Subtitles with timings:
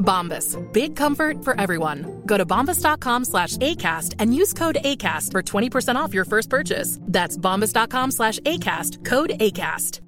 [0.00, 0.56] Bombas.
[0.72, 2.22] Big comfort for everyone.
[2.26, 6.98] Go to bombas.com slash ACAST and use code ACAST for 20% off your first purchase.
[7.02, 9.04] That's bombas.com slash ACAST.
[9.04, 10.00] Code ACAST.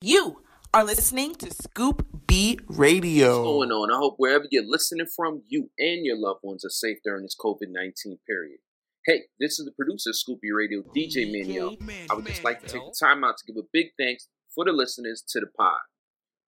[0.00, 0.42] You
[0.74, 3.36] are listening to Scoop B Radio.
[3.36, 3.92] What's going on?
[3.92, 7.36] I hope wherever you're listening from, you and your loved ones are safe during this
[7.38, 8.58] COVID 19 period.
[9.06, 11.76] Hey, this is the producer of Scoop B Radio, DJ Manuel.
[12.10, 14.64] I would just like to take the time out to give a big thanks for
[14.64, 15.78] the listeners to the pod.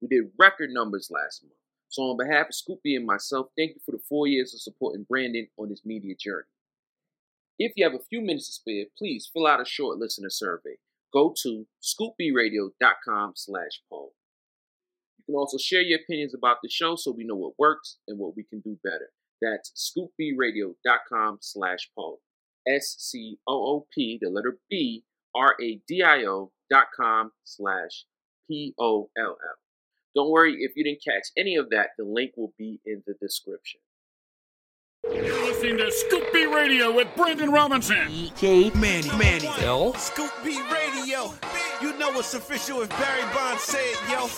[0.05, 1.55] We did record numbers last month.
[1.89, 4.61] So, on behalf of Scoop B and myself, thank you for the four years of
[4.61, 6.45] supporting Brandon on his media journey.
[7.59, 10.77] If you have a few minutes to spare, please fill out a short listener survey.
[11.11, 14.13] Go to scoopbradio.com slash poll.
[15.17, 18.19] You can also share your opinions about the show so we know what works and
[18.19, 19.09] what we can do better.
[19.41, 22.21] That's scoopbradio.com slash poll.
[22.67, 28.05] S-C-O-O-P, the letter B, R-A-D-I-O dot com slash
[28.51, 29.64] P-O-L-L.
[30.15, 33.15] Don't worry if you didn't catch any of that, the link will be in the
[33.21, 33.81] description.
[35.13, 38.09] You're listening to Scoop B Radio with Brandon Robinson.
[38.09, 39.49] DJ Manny, Manny.
[39.63, 39.93] L.
[39.95, 41.35] Scoop B Radio.
[41.83, 44.29] You know it's official if Barry Bonds said, yo.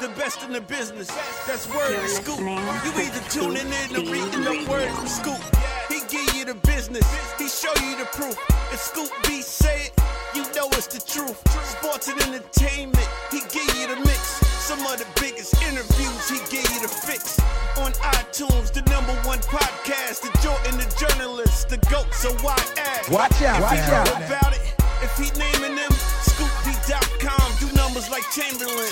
[0.00, 1.06] The best in the business.
[1.46, 2.40] That's word You're Scoop.
[2.40, 5.40] listening You either tuning in or reading the word from Scoop.
[5.88, 7.06] He give you the business.
[7.38, 8.36] He show you the proof.
[8.72, 9.92] If Scoop B say it,
[10.34, 11.38] you know it's the truth.
[11.64, 13.08] Sports and entertainment.
[13.30, 14.55] He give you the mix.
[14.66, 17.38] Some of the biggest interviews, he gave you the fix.
[17.78, 23.08] On iTunes, the number one podcast, the Jordan, the journalist, the GOAT, so why ask?
[23.10, 24.08] Watch out, If watch he out.
[24.26, 24.62] about it,
[25.02, 25.92] if he naming them,
[26.26, 28.90] scoopy.com, do numbers like Chamberlain.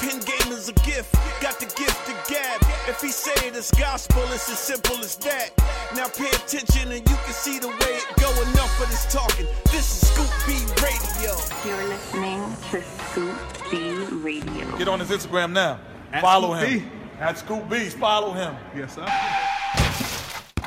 [0.00, 2.60] Pin game is a gift, got the gift to gab.
[2.88, 5.50] If he say it is gospel, it's as simple as that.
[5.96, 8.30] Now pay attention and you can see the way it go.
[8.50, 9.46] Enough of this talking.
[9.72, 11.34] This is Scoop B Radio.
[11.66, 13.36] You're listening to Scoop
[13.70, 14.78] B Radio.
[14.78, 15.80] Get on his Instagram now.
[16.20, 16.88] Follow him.
[17.18, 18.54] At Scoop B, follow him.
[18.76, 19.06] Yes, sir.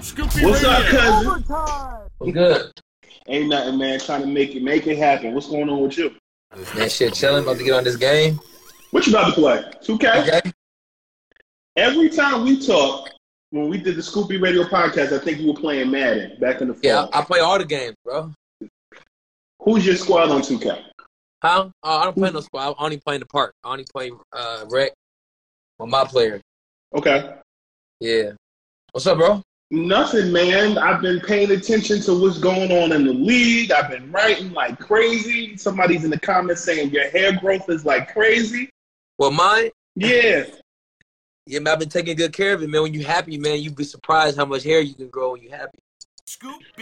[0.01, 1.41] Scoop B What's up, Radio.
[1.47, 2.31] cousin?
[2.33, 2.71] Good.
[3.27, 3.97] Ain't nothing, man.
[3.99, 5.33] Trying to make it make it happen.
[5.33, 6.11] What's going on with you?
[6.75, 7.43] Man, shit, chilling.
[7.43, 8.37] About to get on this game.
[8.91, 9.63] What you about to play?
[9.81, 10.27] 2K?
[10.27, 10.51] Okay.
[11.77, 13.09] Every time we talk,
[13.51, 16.61] when we did the Scoop B Radio podcast, I think you were playing Madden back
[16.61, 16.81] in the fall.
[16.83, 18.31] Yeah, I, play all the games, bro.
[19.61, 20.83] Who's your squad on 2K?
[21.41, 21.69] Huh?
[21.83, 22.75] Oh, I don't play no squad.
[22.77, 23.53] I only play in the park.
[23.63, 24.91] I only play uh rec
[25.79, 26.41] with my player.
[26.95, 27.33] Okay.
[27.99, 28.31] Yeah.
[28.91, 29.41] What's up, bro?
[29.71, 30.77] Nothing, man.
[30.77, 33.71] I've been paying attention to what's going on in the league.
[33.71, 35.55] I've been writing like crazy.
[35.55, 38.69] Somebody's in the comments saying your hair growth is like crazy.
[39.21, 39.69] Well, mine.
[39.93, 40.45] Yeah.
[41.45, 41.73] Yeah, man.
[41.73, 42.81] I've been taking good care of it, man.
[42.81, 45.51] When you happy, man, you'd be surprised how much hair you can grow when you
[45.51, 45.77] happy.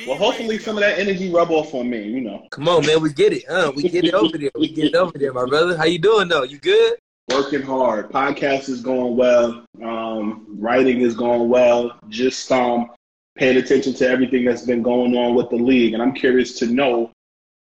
[0.07, 2.47] Well, hopefully some of that energy rub off on me, you know.
[2.51, 3.01] Come on, man.
[3.01, 3.43] We get it.
[3.49, 4.51] Uh, we get it over there.
[4.57, 5.75] We get it over there, my brother.
[5.75, 6.43] How you doing, though?
[6.43, 6.97] You good?
[7.29, 8.09] Working hard.
[8.09, 9.65] Podcast is going well.
[9.83, 11.99] Um, writing is going well.
[12.07, 12.91] Just um,
[13.35, 15.93] paying attention to everything that's been going on with the league.
[15.93, 17.11] And I'm curious to know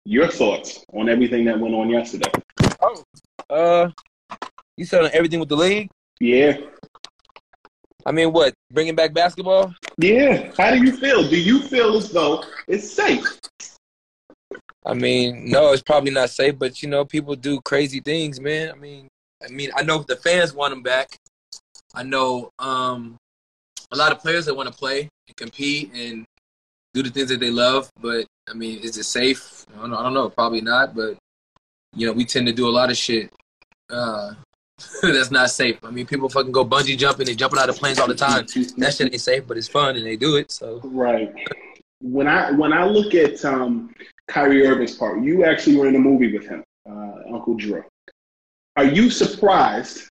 [0.05, 2.31] your thoughts on everything that went on yesterday.
[2.83, 3.03] Oh.
[3.49, 3.89] Uh,
[4.81, 5.91] you selling everything with the league?
[6.21, 6.57] Yeah.
[8.07, 8.55] I mean, what?
[8.73, 9.75] Bringing back basketball?
[9.99, 10.51] Yeah.
[10.57, 11.29] How do you feel?
[11.29, 13.27] Do you feel as though it's safe?
[14.87, 18.73] I mean, no, it's probably not safe, but you know, people do crazy things, man.
[18.73, 19.09] I mean,
[19.47, 21.11] I mean, I know the fans want them back.
[21.95, 23.17] I know um,
[23.93, 26.25] a lot of players that want to play and compete and
[26.95, 29.67] do the things that they love, but I mean, is it safe?
[29.77, 30.97] I don't, know, I don't know, probably not.
[30.97, 31.19] But
[31.95, 33.31] you know, we tend to do a lot of shit
[33.91, 34.33] uh,
[35.03, 35.79] that's not safe.
[35.85, 38.47] I mean, people fucking go bungee jumping, and jumping out of planes all the time.
[38.79, 40.51] That shit ain't safe, but it's fun and they do it.
[40.51, 41.33] So right.
[42.01, 43.95] When I when I look at um,
[44.29, 47.85] Kyrie Irving's part, you actually were in a movie with him, uh, Uncle Drew.
[48.77, 50.09] Are you surprised,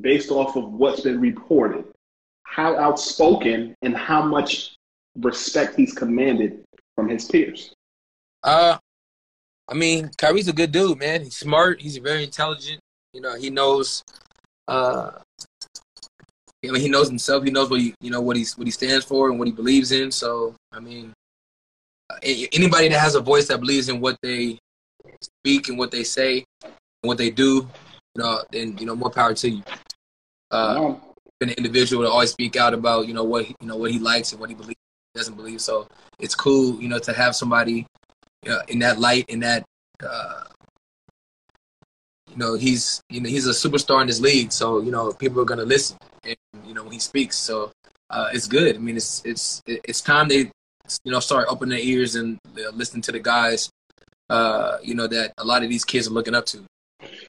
[0.00, 1.84] based off of what's been reported,
[2.44, 4.76] how outspoken and how much
[5.16, 6.62] respect he's commanded
[6.94, 7.74] from his peers?
[8.44, 8.76] Uh,
[9.68, 11.22] I mean, Kyrie's a good dude, man.
[11.22, 11.80] He's smart.
[11.80, 12.80] He's very intelligent.
[13.12, 14.02] You know, he knows.
[14.68, 15.10] Uh,
[16.64, 17.44] I mean, he knows himself.
[17.44, 19.52] He knows what he, you know, what he's what he stands for and what he
[19.52, 20.10] believes in.
[20.10, 21.12] So, I mean,
[22.08, 22.16] uh,
[22.52, 24.58] anybody that has a voice that believes in what they
[25.20, 26.72] speak and what they say and
[27.02, 27.68] what they do,
[28.14, 29.62] you know, then you know, more power to you.
[30.50, 30.94] Uh,
[31.40, 34.30] an individual to always speak out about you know what you know what he likes
[34.30, 34.78] and what he believes
[35.14, 35.60] doesn't believe.
[35.60, 35.86] So
[36.18, 37.86] it's cool, you know, to have somebody
[38.48, 39.64] uh, in that light, in that
[40.02, 40.44] uh,
[42.32, 45.40] you know, he's you know he's a superstar in this league, so you know people
[45.40, 46.36] are gonna listen, and
[46.66, 47.70] you know when he speaks, so
[48.08, 48.74] uh, it's good.
[48.74, 50.50] I mean, it's it's it's time they
[51.04, 53.70] you know start opening their ears and uh, listen to the guys,
[54.30, 56.64] uh, you know that a lot of these kids are looking up to.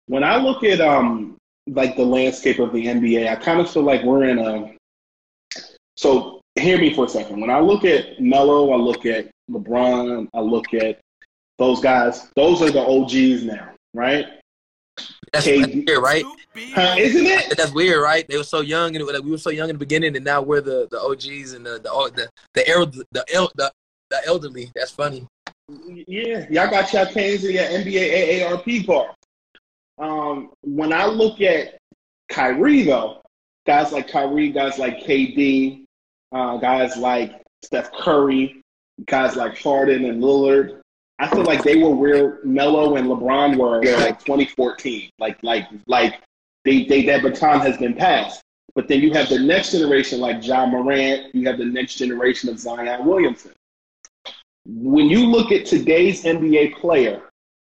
[0.08, 1.36] When I look at um
[1.68, 4.74] like the landscape of the NBA, I kind of feel like we're in a.
[5.98, 7.42] So hear me for a second.
[7.42, 11.00] When I look at Melo, I look at LeBron, I look at
[11.58, 12.30] those guys.
[12.36, 14.26] Those are the OGs now, right?
[15.34, 16.24] That's, that's weird, right?
[16.56, 17.58] Huh, isn't it?
[17.58, 18.26] That's weird, right?
[18.28, 20.44] They were so young, and like, we were so young in the beginning, and now
[20.44, 23.72] we're the, the OGs and the the the the, the, the, the,
[24.12, 24.72] the elderly.
[24.76, 25.28] That's funny.
[26.08, 29.10] Yeah, y'all got your chains in your NBA AARP card.
[29.98, 31.80] Um, when I look at
[32.30, 33.22] Kyrie, though,
[33.66, 35.86] guys like Kyrie, guys like KD,
[36.32, 38.62] uh, guys like Steph Curry,
[39.06, 40.82] guys like Harden and Lillard,
[41.24, 45.10] I feel like they were where Melo and LeBron were like 2014.
[45.20, 46.20] Like like like
[46.66, 48.42] they, they that baton has been passed.
[48.76, 52.50] But then you have the next generation like Ja Morant, you have the next generation
[52.50, 53.54] of Zion Williamson.
[54.66, 57.22] When you look at today's NBA player,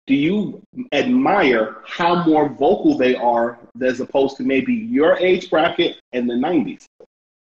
[0.07, 0.61] do you
[0.93, 6.35] admire how more vocal they are as opposed to maybe your age bracket in the
[6.35, 6.87] 90s?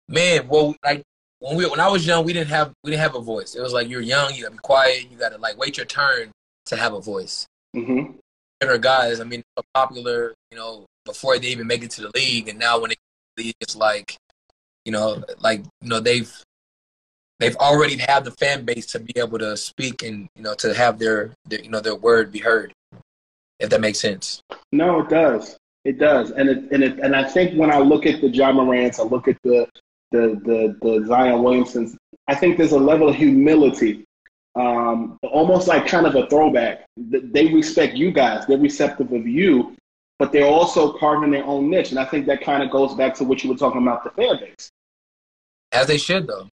[0.08, 1.04] Man, well, like
[1.40, 3.56] when we when I was young, we didn't have we didn't have a voice.
[3.56, 6.32] It was like you're young, you gotta be quiet, you gotta like wait your turn
[6.68, 7.48] to have a voice.
[7.76, 8.14] Mm-hmm.
[8.62, 9.42] And guys, I mean,
[9.74, 13.44] popular, you know, before they even make it to the league, and now when they
[13.44, 14.18] league, it's like,
[14.84, 16.32] you know, like you know they've
[17.40, 20.74] they've already had the fan base to be able to speak and you know to
[20.74, 22.74] have their, their you know their word be heard.
[23.60, 24.42] If that makes sense.
[24.72, 25.58] No, it does.
[25.86, 28.52] It does, and it, and it, and I think when I look at the Ja
[28.52, 29.68] Morants, I look at the
[30.12, 31.96] the the the Zion Williamsons,
[32.28, 34.06] I think there's a level of humility,
[34.56, 36.86] um, almost like kind of a throwback.
[36.98, 38.46] They respect you guys.
[38.48, 39.76] They're receptive of you,
[40.18, 41.92] but they're also carving their own niche.
[41.92, 44.12] And I think that kind of goes back to what you were talking about the
[44.12, 44.70] fan base.
[45.72, 46.48] As they should, though.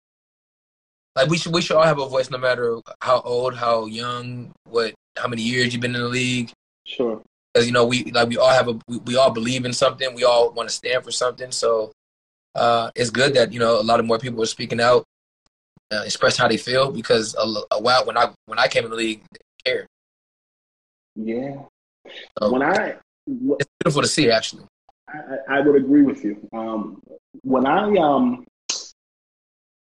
[1.15, 4.51] Like we should, we should all have a voice, no matter how old, how young,
[4.65, 6.51] what, how many years you've been in the league.
[6.85, 7.21] Sure.
[7.53, 10.13] Because you know, we like we all have a, we, we all believe in something.
[10.13, 11.51] We all want to stand for something.
[11.51, 11.93] So
[12.55, 15.03] uh, it's good that you know a lot of more people are speaking out,
[15.91, 18.89] uh, express how they feel because a, a, while when I when I came in
[18.89, 19.39] the league, they
[19.71, 19.87] cared.
[21.15, 21.61] Yeah.
[22.39, 22.95] So, when I
[23.27, 24.63] w- it's beautiful to see actually.
[25.07, 26.47] I, I would agree with you.
[26.51, 27.01] Um,
[27.43, 28.45] when I um,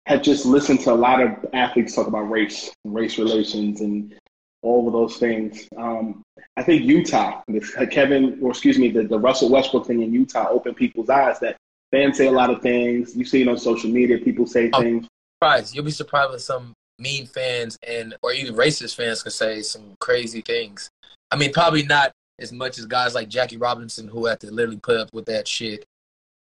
[0.06, 4.14] had just listened to a lot of athletes talk about race, race relations, and
[4.62, 5.68] all of those things.
[5.76, 6.22] Um,
[6.56, 7.42] I think Utah,
[7.90, 11.56] Kevin, or excuse me, the, the Russell Westbrook thing in Utah opened people's eyes that
[11.92, 13.16] fans say a lot of things.
[13.16, 14.18] You see it on social media.
[14.18, 15.06] People say oh, things.
[15.36, 15.74] Surprised.
[15.74, 19.94] You'll be surprised with some mean fans and or even racist fans can say some
[20.00, 20.90] crazy things.
[21.30, 24.80] I mean, probably not as much as guys like Jackie Robinson who had to literally
[24.82, 25.84] put up with that shit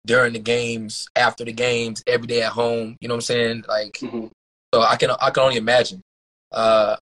[0.07, 2.97] during the games, after the games, every day at home.
[3.01, 3.65] You know what I'm saying?
[3.69, 4.27] Like, mm-hmm.
[4.75, 6.01] so I can I can only imagine.
[6.51, 6.97] Uh,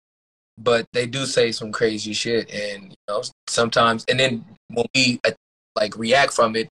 [0.58, 5.20] but they do say some crazy shit, and you know sometimes, and then when we
[5.26, 5.32] uh,
[5.76, 6.68] like react from it,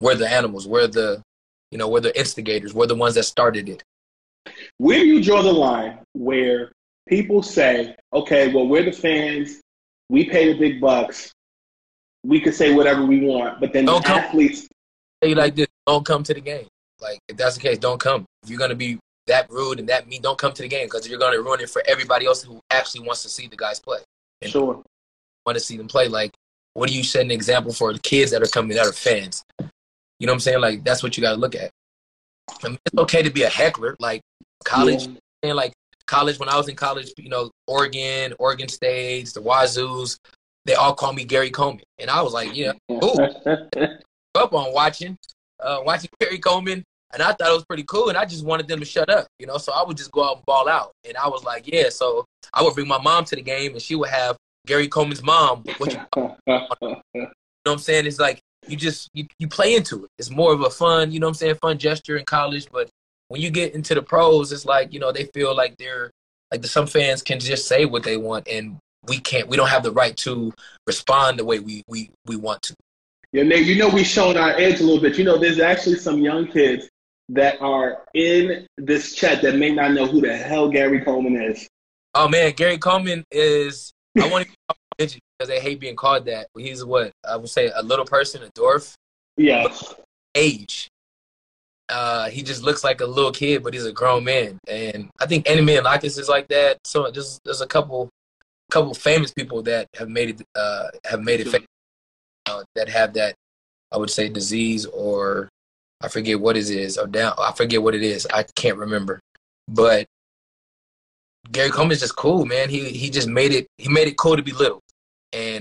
[0.00, 0.66] we're the animals.
[0.66, 1.22] We're the,
[1.70, 2.74] you know, we're the instigators.
[2.74, 3.82] We're the ones that started it.
[4.78, 6.72] Where do you draw the line where
[7.08, 9.60] people say, okay, well, we're the fans.
[10.08, 11.32] We pay the big bucks.
[12.24, 14.66] We can say whatever we want, but then don't the come, athletes.
[15.22, 16.66] Say like this, don't come to the game.
[17.00, 18.24] Like if that's the case, don't come.
[18.42, 21.08] If you're gonna be that rude and that mean, don't come to the game because
[21.08, 23.98] you're gonna ruin it for everybody else who actually wants to see the guys play.
[24.42, 24.82] And sure.
[25.46, 26.08] Want to see them play?
[26.08, 26.32] Like,
[26.74, 29.44] what are you setting an example for the kids that are coming that are fans?
[30.18, 30.60] You know what I'm saying?
[30.60, 31.70] Like that's what you got to look at.
[32.64, 34.22] I mean, it's okay to be a heckler, like
[34.64, 35.14] college, yeah.
[35.50, 35.72] and like
[36.06, 36.38] college.
[36.38, 40.18] When I was in college, you know, Oregon, Oregon State, the Wazoos,
[40.64, 43.18] they all call me Gary Coleman, and I was like, yeah, cool.
[44.34, 45.16] up on watching,
[45.60, 48.68] uh, watching Gary Coleman, and I thought it was pretty cool, and I just wanted
[48.68, 49.58] them to shut up, you know.
[49.58, 51.90] So I would just go out and ball out, and I was like, yeah.
[51.90, 55.22] So I would bring my mom to the game, and she would have Gary Coleman's
[55.22, 55.64] mom.
[55.78, 58.06] What you, you know what I'm saying?
[58.06, 60.10] It's like you just you, you play into it.
[60.18, 62.68] It's more of a fun, you know what I'm saying, fun gesture in college.
[62.70, 62.88] But
[63.28, 66.10] when you get into the pros, it's like, you know, they feel like they're
[66.50, 69.68] like the, some fans can just say what they want and we can't we don't
[69.68, 70.52] have the right to
[70.86, 72.74] respond the way we we, we want to.
[73.32, 75.18] Yeah, Nate, you know we've shown our edge a little bit.
[75.18, 76.88] You know, there's actually some young kids
[77.28, 81.68] that are in this chat that may not know who the hell Gary Coleman is.
[82.14, 84.48] Oh man, Gary Coleman is I want
[84.98, 86.48] to because they hate being called that.
[86.56, 88.94] He's what I would say a little person, a dwarf.
[89.36, 89.94] Yes.
[90.34, 90.88] Age.
[91.88, 94.58] Uh, he just looks like a little kid, but he's a grown man.
[94.68, 96.78] And I think Andy Milonakis is like that.
[96.84, 98.10] So just there's a couple,
[98.70, 101.64] couple famous people that have made it, uh, have made it,
[102.46, 103.34] uh, that have that,
[103.90, 105.48] I would say disease or
[106.00, 107.34] I forget what it is or down.
[107.38, 108.26] I forget what it is.
[108.32, 109.20] I can't remember.
[109.66, 110.06] But
[111.50, 112.68] Gary Coleman is just cool, man.
[112.68, 113.66] He he just made it.
[113.78, 114.80] He made it cool to be little.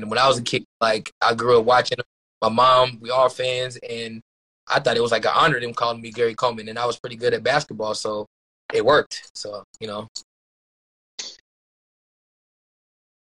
[0.02, 1.98] And when I was a kid, like I grew up watching.
[2.42, 4.22] My mom, we all fans, and
[4.68, 7.00] I thought it was like an honor them calling me Gary Coleman, and I was
[7.00, 8.28] pretty good at basketball, so
[8.74, 9.32] it worked.
[9.34, 10.08] So you know.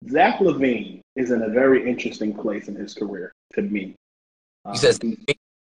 [0.10, 3.96] Zach LaVine is in a very interesting place in his career to me.
[4.66, 5.00] Um, he says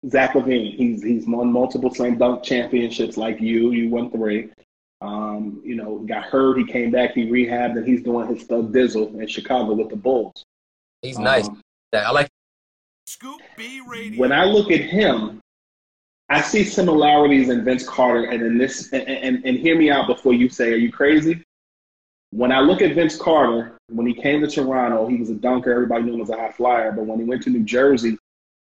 [0.09, 0.75] Zach LaVine.
[0.75, 3.71] He's he's won multiple slam dunk championships like you.
[3.71, 4.49] You won three.
[5.01, 6.57] Um, you know, got hurt.
[6.57, 7.13] He came back.
[7.13, 10.43] He rehabbed, and he's doing his stuff dizzle in Chicago with the Bulls.
[11.01, 11.47] He's nice.
[11.47, 11.61] Um,
[11.93, 12.29] I like.
[13.07, 14.19] Scoop B Radio.
[14.19, 15.41] When I look at him,
[16.29, 20.07] I see similarities in Vince Carter, and in this, and, and, and hear me out
[20.07, 21.43] before you say, "Are you crazy?"
[22.31, 25.71] When I look at Vince Carter, when he came to Toronto, he was a dunker.
[25.71, 26.91] Everybody knew him as a high flyer.
[26.91, 28.17] But when he went to New Jersey,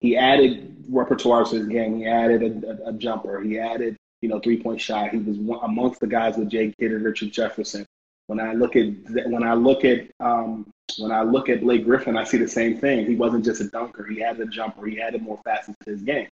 [0.01, 1.99] he added repertoire to his game.
[1.99, 3.41] He added a, a, a jumper.
[3.41, 5.11] He added, you know, three point shot.
[5.11, 7.85] He was one, amongst the guys with Jay Kidd and Richard Jefferson.
[8.29, 8.87] When I look at
[9.27, 12.79] when I look at um, when I look at Blake Griffin, I see the same
[12.79, 13.07] thing.
[13.07, 14.07] He wasn't just a dunker.
[14.07, 14.87] He had a jumper.
[14.87, 16.29] He added more facets to his game.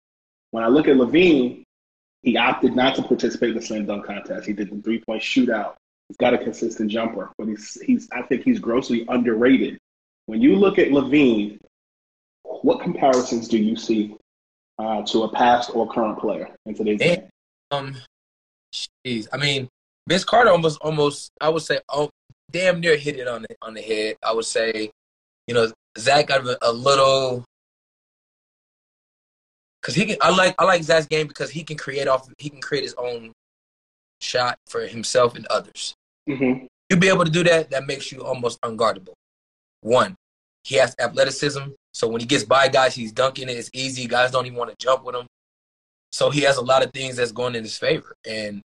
[0.51, 1.63] When I look at LaVine,
[2.21, 4.47] he opted not to participate in the slam dunk contest.
[4.47, 5.75] He did the three point shootout.
[6.07, 9.77] He's got a consistent jumper, but he's he's I think he's grossly underrated.
[10.25, 11.59] When you look at LaVine,
[12.43, 14.15] what comparisons do you see
[14.79, 17.23] uh, to a past or current player in today's game?
[17.71, 17.95] Um,
[19.05, 19.67] jeez, I mean,
[20.07, 22.09] Vince Carter almost, almost, I would say, oh,
[22.51, 24.17] damn near hit it on the on the head.
[24.23, 24.91] I would say,
[25.47, 27.43] you know, Zach got a, a little
[29.81, 30.17] because he can.
[30.21, 32.27] I like I like Zach's game because he can create off.
[32.37, 33.33] He can create his own
[34.21, 35.93] shot for himself and others.
[36.29, 36.65] Mm-hmm.
[36.89, 37.69] You be able to do that.
[37.71, 39.13] That makes you almost unguardable.
[39.81, 40.15] One,
[40.63, 43.57] he has athleticism, so when he gets by guys, he's dunking it.
[43.57, 44.07] It's easy.
[44.07, 45.27] Guys don't even want to jump with him.
[46.11, 48.61] So he has a lot of things that's going in his favor, and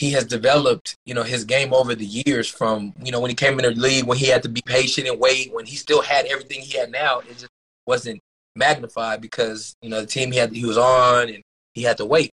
[0.00, 3.34] he has developed, you know, his game over the years from, you know, when he
[3.34, 6.00] came in the league, when he had to be patient and wait, when he still
[6.00, 7.50] had everything he had now, it just
[7.86, 8.18] wasn't
[8.56, 11.42] magnified because, you know, the team he had he was on and
[11.74, 12.30] he had to wait.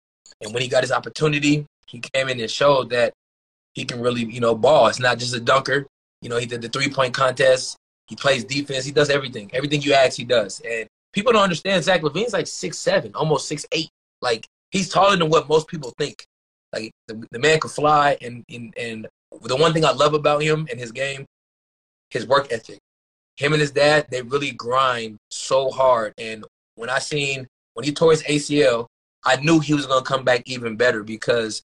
[0.41, 3.13] And when he got his opportunity, he came in and showed that
[3.75, 4.87] he can really, you know, ball.
[4.87, 5.87] It's not just a dunker.
[6.23, 7.77] You know, he did the three point contest.
[8.07, 8.87] He plays defense.
[8.87, 9.51] He does everything.
[9.53, 10.63] Everything you ask, he does.
[10.67, 13.91] And people don't understand Zach LaVine's like six seven, almost six eight.
[14.23, 16.25] Like he's taller than what most people think.
[16.73, 19.09] Like the, the man could fly, and, and and
[19.43, 21.27] the one thing I love about him and his game,
[22.11, 22.79] his work ethic.
[23.37, 26.13] Him and his dad, they really grind so hard.
[26.19, 28.87] And when I seen when he tore his ACL,
[29.25, 31.63] I knew he was gonna come back even better because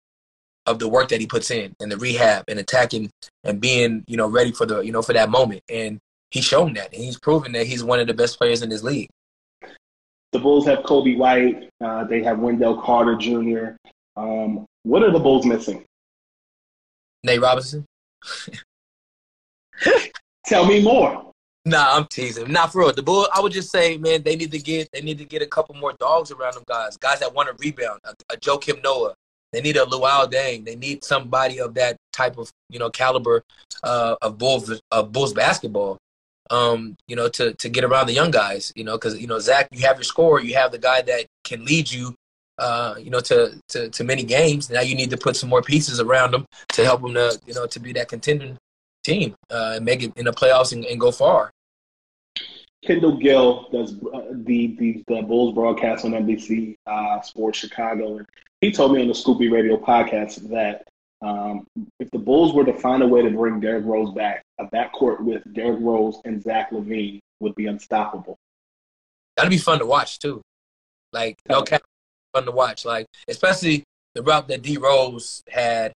[0.66, 3.10] of the work that he puts in and the rehab and attacking
[3.42, 5.62] and being you know ready for the you know for that moment.
[5.68, 5.98] And
[6.30, 8.82] he's shown that, and he's proven that he's one of the best players in this
[8.82, 9.08] league.
[10.32, 11.68] The Bulls have Coby White.
[11.80, 13.76] Uh, they have Wendell Carter Jr.
[14.16, 15.84] Um, what are the Bulls missing?
[17.24, 17.84] Nate Robinson.
[20.46, 21.32] Tell me more.
[21.64, 22.50] Nah, I'm teasing.
[22.50, 22.92] Not for real.
[22.92, 23.28] The Bulls.
[23.32, 25.76] I would just say, man, they need to get they need to get a couple
[25.76, 26.96] more dogs around them guys.
[26.96, 28.00] Guys that want to rebound.
[28.04, 29.14] A, a Joakim Noah.
[29.52, 30.64] They need a Luol Deng.
[30.64, 33.44] They need somebody of that type of you know caliber
[33.84, 35.98] uh, of Bulls of Bulls basketball.
[36.50, 38.72] Um, you know, to to get around the young guys.
[38.74, 41.26] You know, because you know Zach, you have your scorer, you have the guy that
[41.44, 42.16] can lead you
[42.58, 44.70] uh, you know, to, to, to many games.
[44.70, 47.54] Now you need to put some more pieces around them to help them to, you
[47.54, 48.56] know, to be that contending
[49.04, 51.50] team uh, and make it in the playoffs and, and go far.
[52.84, 58.26] Kendall Gill does uh, the, the, the Bulls broadcast on NBC uh, Sports Chicago, and
[58.60, 60.84] he told me on the Scoop B Radio podcast that
[61.22, 61.64] um,
[62.00, 65.20] if the Bulls were to find a way to bring Derrick Rose back, a backcourt
[65.20, 68.36] with Derrick Rose and Zach LaVine would be unstoppable.
[69.36, 70.42] That'd be fun to watch too.
[71.12, 71.82] Like no cap,
[72.32, 72.84] fun to watch.
[72.84, 73.84] Like especially
[74.14, 75.92] the route that D Rose had.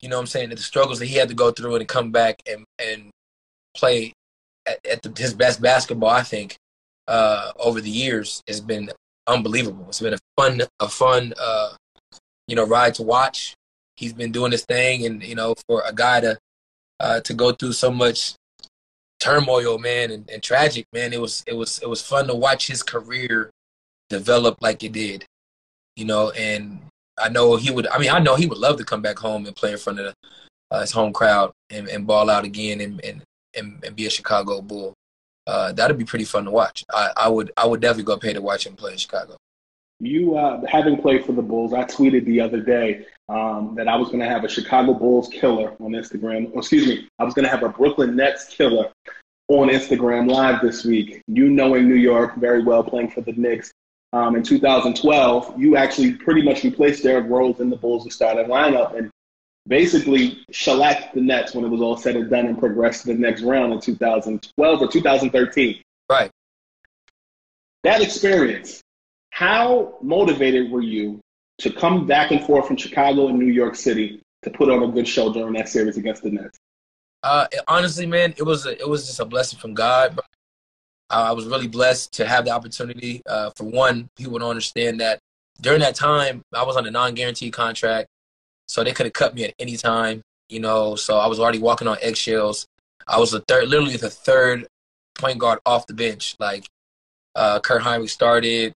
[0.00, 0.50] You know what I'm saying?
[0.50, 3.10] The struggles that he had to go through and come back and and
[3.76, 4.12] play
[4.66, 6.10] at, at the, his best basketball.
[6.10, 6.56] I think
[7.08, 8.90] uh, over the years has been
[9.26, 9.86] unbelievable.
[9.88, 11.74] It's been a fun a fun uh,
[12.48, 13.54] you know ride to watch.
[13.96, 16.38] He's been doing his thing, and you know for a guy to
[17.00, 18.34] uh, to go through so much
[19.20, 21.12] turmoil, man, and, and tragic, man.
[21.12, 23.50] It was it was it was fun to watch his career
[24.08, 25.24] develop like it did,
[25.96, 26.30] you know.
[26.30, 26.80] And
[27.18, 27.86] I know he would.
[27.88, 30.00] I mean, I know he would love to come back home and play in front
[30.00, 30.14] of the,
[30.70, 33.22] uh, his home crowd and, and ball out again and, and
[33.54, 34.94] and, and be a Chicago Bull.
[35.46, 36.84] Uh, that'd be pretty fun to watch.
[36.92, 39.36] I, I would I would definitely go pay to watch him play in Chicago.
[39.98, 43.96] You uh, having played for the Bulls, I tweeted the other day um, that I
[43.96, 46.50] was going to have a Chicago Bulls killer on Instagram.
[46.54, 48.90] Oh, excuse me, I was going to have a Brooklyn Nets killer
[49.48, 51.22] on Instagram Live this week.
[51.26, 53.72] You knowing New York very well, playing for the Knicks.
[54.14, 58.96] Um, in 2012, you actually pretty much replaced Derrick Rose in the Bulls' starting lineup
[58.96, 59.10] and
[59.66, 63.18] basically shellacked the Nets when it was all said and done and progressed to the
[63.18, 65.82] next round in 2012 or 2013.
[66.10, 66.30] Right.
[67.84, 68.82] That experience,
[69.30, 71.20] how motivated were you
[71.58, 74.88] to come back and forth from Chicago and New York City to put on a
[74.88, 76.58] good show during that series against the Nets?
[77.22, 80.18] Uh, honestly, man, it was a, it was just a blessing from God.
[81.12, 83.22] I was really blessed to have the opportunity.
[83.26, 85.18] Uh, for one, people don't understand that
[85.60, 88.08] during that time I was on a non-guaranteed contract,
[88.66, 90.22] so they could have cut me at any time.
[90.48, 92.66] You know, so I was already walking on eggshells.
[93.06, 94.66] I was the third, literally the third
[95.14, 96.36] point guard off the bench.
[96.38, 96.66] Like
[97.34, 98.72] uh, Kirk Hinrich started.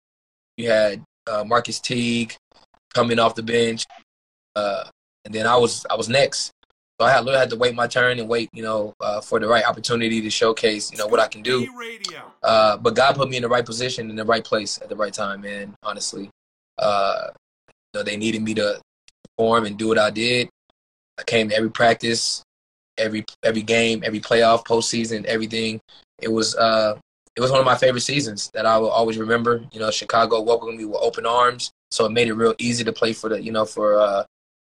[0.57, 2.35] You had uh, Marquis Teague
[2.93, 3.85] coming off the bench,
[4.55, 4.85] uh,
[5.25, 6.51] and then I was I was next.
[6.99, 9.47] So I had had to wait my turn and wait, you know, uh, for the
[9.47, 11.67] right opportunity to showcase, you know, what I can do.
[12.41, 14.95] Uh, but God put me in the right position in the right place at the
[14.95, 15.75] right time, man.
[15.83, 16.31] Honestly,
[16.79, 17.27] uh,
[17.67, 18.81] you know, they needed me to
[19.37, 20.49] perform and do what I did.
[21.19, 22.43] I came to every practice,
[22.97, 25.79] every every game, every playoff, postseason, everything.
[26.19, 26.97] It was uh,
[27.35, 29.63] it was one of my favorite seasons that I will always remember.
[29.71, 32.91] You know, Chicago welcomed me with open arms, so it made it real easy to
[32.91, 34.23] play for the you know for uh,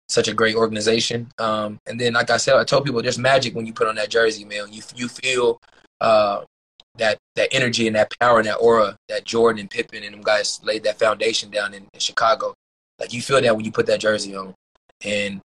[0.10, 1.32] such a great organization.
[1.39, 3.96] Um, and then, like I said, I told people there's magic when you put on
[3.96, 4.72] that jersey, man.
[4.72, 5.60] You you feel
[6.02, 6.44] uh,
[6.98, 10.22] that that energy and that power and that aura that Jordan and Pippen and them
[10.22, 12.54] guys laid that foundation down in, in Chicago.
[13.00, 14.54] Like you feel that when you put that jersey on.
[15.04, 15.42] And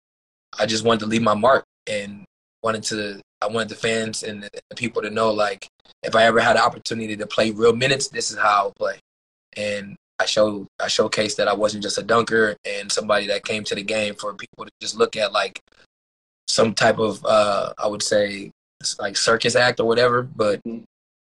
[0.57, 2.25] I just wanted to leave my mark and
[2.63, 5.67] wanted to I wanted the fans and the people to know like
[6.01, 8.99] if I ever had an opportunity to play real minutes, this is how I'll play.
[9.57, 13.63] And I show I showcased that I wasn't just a dunker and somebody that came
[13.65, 15.59] to the game for people to just look at like
[16.47, 18.51] some type of uh, I would say
[18.99, 20.61] like circus act or whatever, but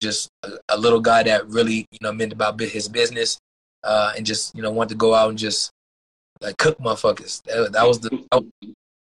[0.02, 3.38] just a, a, little guy that really you know meant about his business
[3.84, 5.70] uh, and just you know wanted to go out and just
[6.40, 7.42] like cook motherfuckers.
[7.44, 8.10] That, that was the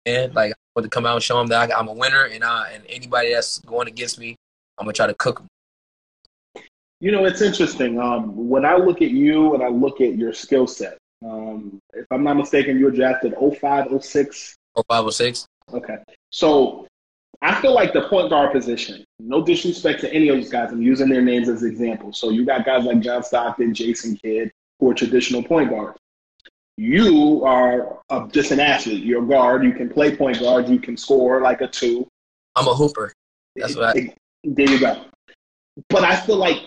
[0.07, 2.25] and like I wanted to come out and show them that I, am a winner
[2.25, 4.37] and I and anybody that's going against me,
[4.79, 5.47] I'm gonna try to cook them.
[7.01, 7.99] You know, it's interesting.
[7.99, 12.07] Um, when I look at you and I look at your skill set, um, if
[12.11, 14.55] I'm not mistaken, you were drafted 05, 06?
[14.89, 15.47] 05, 06.
[15.73, 15.97] Okay.
[16.31, 16.87] So
[17.43, 20.83] I feel like the point guard position, no disrespect to any of those guys, I'm
[20.83, 22.19] using their names as examples.
[22.21, 25.99] So you got guys like John Stockton, Jason Kidd, who are traditional point guards.
[26.77, 29.05] You are a, just an athlete.
[29.05, 29.65] You're a guard.
[29.65, 30.69] You can play point guard.
[30.69, 32.07] You can score like a two.
[32.57, 33.13] I'm a hooper.
[33.57, 34.15] That's what I.
[34.45, 35.05] There you go.
[35.89, 36.59] But I feel like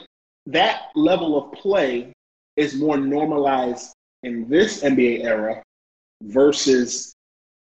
[0.48, 2.14] that level of play
[2.56, 5.62] is more normalized in this NBA era
[6.22, 7.14] versus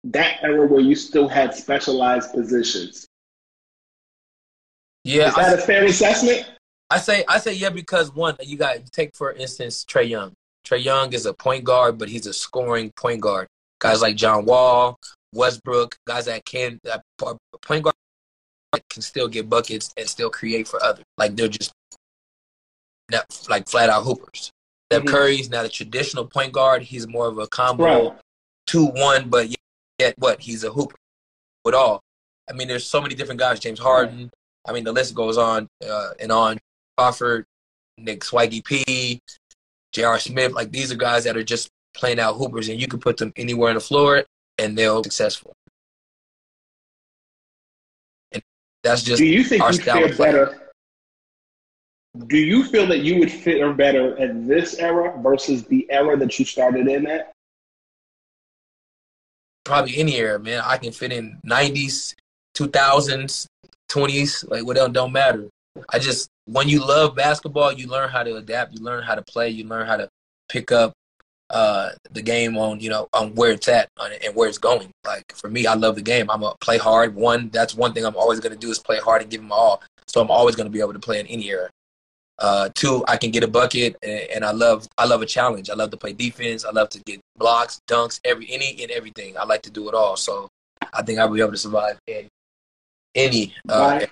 [0.04, 3.06] that era where you still had specialized positions.
[5.04, 6.46] Yeah, is that I, a fair assessment?
[6.90, 10.32] I say I say yeah because one you got take for instance Trae Young.
[10.66, 13.48] Trae Young is a point guard, but he's a scoring point guard.
[13.78, 14.98] Guys like John Wall,
[15.32, 17.94] Westbrook, guys that can that point guard
[18.90, 21.04] can still get buckets and still create for others.
[21.16, 21.72] Like they're just
[23.48, 24.52] like flat out hoopers.
[24.90, 25.14] Steph mm-hmm.
[25.14, 26.82] Curry's not a traditional point guard.
[26.82, 28.18] He's more of a combo right.
[28.66, 29.48] two one, but
[29.98, 30.40] yet what?
[30.40, 30.96] He's a hooper
[31.64, 32.00] with all.
[32.48, 33.60] I mean, there's so many different guys.
[33.60, 34.30] James Harden.
[34.66, 36.58] I mean, the list goes on uh, and on.
[36.96, 37.44] Crawford,
[37.96, 39.20] Nick Swaggy P,
[39.92, 40.18] J.R.
[40.18, 40.52] Smith.
[40.52, 43.32] Like these are guys that are just playing out hoopers, and you can put them
[43.36, 44.24] anywhere on the floor,
[44.58, 45.52] and they're successful.
[48.32, 48.42] And
[48.82, 50.67] that's just Do you think our you style feel better?
[52.26, 56.16] Do you feel that you would fit or better in this era versus the era
[56.16, 57.32] that you started in at?
[59.64, 60.62] Probably any era, man.
[60.64, 62.14] I can fit in 90s,
[62.56, 63.46] 2000s,
[63.90, 65.48] 20s, like whatever, don't matter.
[65.90, 69.22] I just when you love basketball, you learn how to adapt, you learn how to
[69.22, 70.08] play, you learn how to
[70.48, 70.92] pick up
[71.50, 74.90] uh, the game on you know on where it's at and where it's going.
[75.06, 76.30] Like for me, I love the game.
[76.30, 77.14] I'm a play hard.
[77.14, 79.52] One, that's one thing I'm always going to do is play hard and give them
[79.52, 79.82] all.
[80.06, 81.68] So I'm always going to be able to play in any era.
[82.38, 85.70] Uh, two, I can get a bucket, and, and, I love I love a challenge.
[85.70, 86.64] I love to play defense.
[86.64, 89.36] I love to get blocks, dunks, every any and everything.
[89.36, 90.16] I like to do it all.
[90.16, 90.48] So
[90.92, 92.28] I think I'll be able to survive in
[93.16, 93.54] any.
[93.68, 94.06] Uh,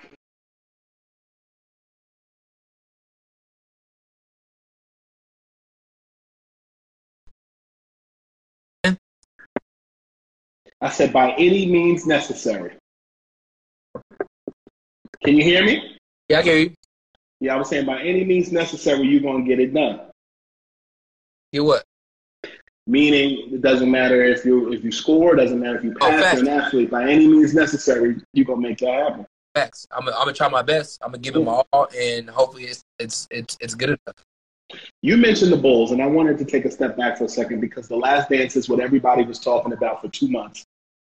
[10.79, 12.73] I said by any means necessary.
[15.23, 15.97] Can you hear me?
[16.29, 16.73] Yeah, I hear you.
[17.39, 20.01] Yeah, I was saying by any means necessary, you're gonna get it done.
[21.51, 21.83] You what?
[22.87, 26.37] Meaning, it doesn't matter if you if you score, doesn't matter if you oh, pass
[26.37, 26.89] oh, an athlete.
[26.89, 29.25] By any means necessary, you're gonna make that happen.
[29.53, 29.87] Facts.
[29.91, 30.99] I'm gonna, I'm gonna try my best.
[31.01, 34.23] I'm gonna give it my all, and hopefully, it's it's it's it's good enough.
[35.01, 37.61] You mentioned the Bulls, and I wanted to take a step back for a second
[37.61, 40.65] because the last dance is what everybody was talking about for two months.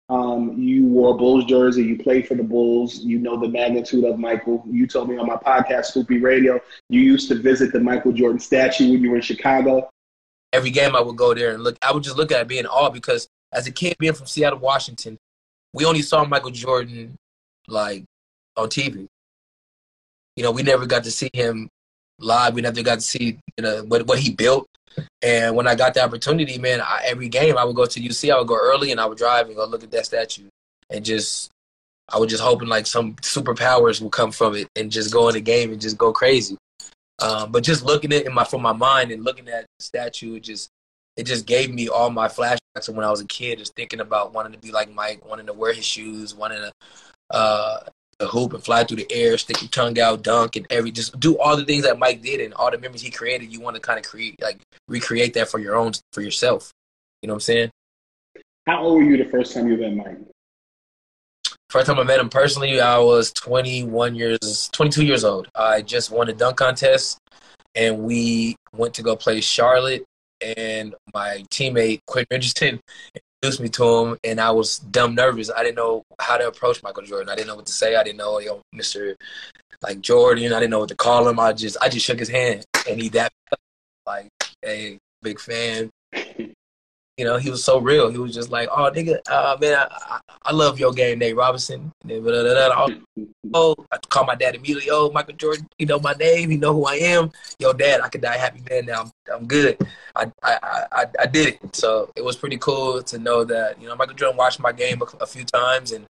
[0.10, 4.06] Um, you wore a Bulls jersey, you played for the Bulls, you know the magnitude
[4.06, 4.64] of Michael.
[4.68, 8.12] You told me on my podcast, Scoop B Radio, you used to visit the Michael
[8.12, 9.88] Jordan statue when you were in Chicago.
[10.52, 12.66] Every game I would go there and look, I would just look at it being
[12.66, 15.18] awe because as a kid being from Seattle, Washington,
[15.74, 17.16] we only saw Michael Jordan
[17.68, 18.04] like
[18.58, 19.08] on TV.
[20.36, 21.70] You know, we never got to see him
[22.18, 22.56] live.
[22.56, 24.68] We never got to see you know what what he built.
[25.22, 28.32] And when I got the opportunity, man, I, every game I would go to UC.
[28.32, 30.48] I would go early and I would drive and go look at that statue
[30.90, 31.52] and just
[32.12, 35.36] I was just hoping like some superpowers would come from it and just go in
[35.36, 36.58] the game and just go crazy.
[37.22, 39.84] Um, but just looking at it in my from my mind and looking at the
[39.84, 40.70] statue, it just
[41.18, 44.00] it just gave me all my flashbacks of when I was a kid, just thinking
[44.00, 46.72] about wanting to be like Mike, wanting to wear his shoes, wanting to
[47.32, 47.80] uh,
[48.20, 51.18] the hoop and fly through the air, stick your tongue out, dunk, and every just
[51.20, 53.52] do all the things that Mike did and all the memories he created.
[53.52, 56.72] You want to kind of create like recreate that for your own for yourself.
[57.22, 57.72] You know what I'm saying?
[58.68, 60.18] How old were you the first time you met Mike?
[61.70, 65.48] First time I met him personally, I was 21 years, 22 years old.
[65.56, 67.20] I just won a dunk contest,
[67.76, 70.04] and we went to go play Charlotte.
[70.42, 72.80] And my teammate Quentin Richardson
[73.42, 75.50] introduced me to him, and I was dumb nervous.
[75.56, 77.30] I didn't know how to approach Michael Jordan.
[77.30, 77.96] I didn't know what to say.
[77.96, 79.16] I didn't know, yo, Mister,
[79.82, 80.52] like Jordan.
[80.54, 81.40] I didn't know what to call him.
[81.40, 83.32] I just, I just shook his hand, and he that
[84.06, 84.30] like,
[84.62, 85.90] hey, big fan
[87.20, 88.10] you know, he was so real.
[88.10, 91.92] He was just like, "Oh, nigga, uh, man, I, I, love your game, Nate Robinson."
[93.52, 94.92] Oh, I call my dad immediately.
[94.92, 97.32] Oh, Michael Jordan, you know my name, you know who I am.
[97.58, 99.12] Yo, dad, I could die happy man now.
[99.34, 99.78] I'm, good.
[100.16, 101.76] I, I, I, I did it.
[101.76, 105.02] So it was pretty cool to know that you know Michael Jordan watched my game
[105.02, 106.06] a, a few times and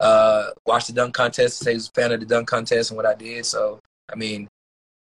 [0.00, 1.66] uh, watched the dunk contest.
[1.66, 3.46] He was a fan of the dunk contest and what I did.
[3.46, 3.80] So
[4.12, 4.48] I mean,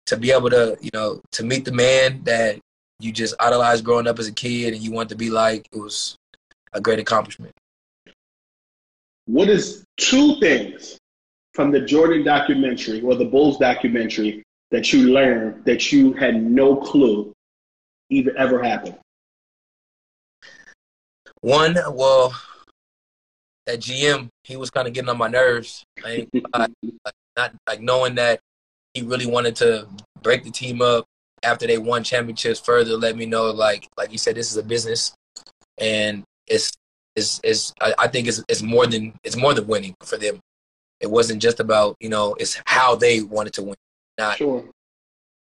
[0.08, 2.60] to be able to you know to meet the man that
[3.02, 5.80] you just idolized growing up as a kid and you want to be like, it
[5.80, 6.16] was
[6.74, 7.54] a great accomplishment.
[9.26, 10.98] What is two things
[11.54, 16.76] from the Jordan documentary or the Bulls documentary that you learned that you had no
[16.76, 17.34] clue
[18.12, 18.96] even ever happen?
[21.42, 22.36] One, well,
[23.66, 25.84] that GM, he was kind of getting on my nerves.
[26.04, 26.30] Like,
[27.36, 28.40] not like knowing that
[28.94, 29.88] he really wanted to
[30.22, 31.06] break the team up
[31.44, 34.64] after they won championships further let me know like like you said this is a
[34.64, 35.14] business
[35.80, 36.74] and it's
[37.16, 40.40] it's, it's I, I think it's, it's more than it's more than winning for them
[41.00, 43.76] it wasn't just about you know it's how they wanted to win
[44.18, 44.66] not sure.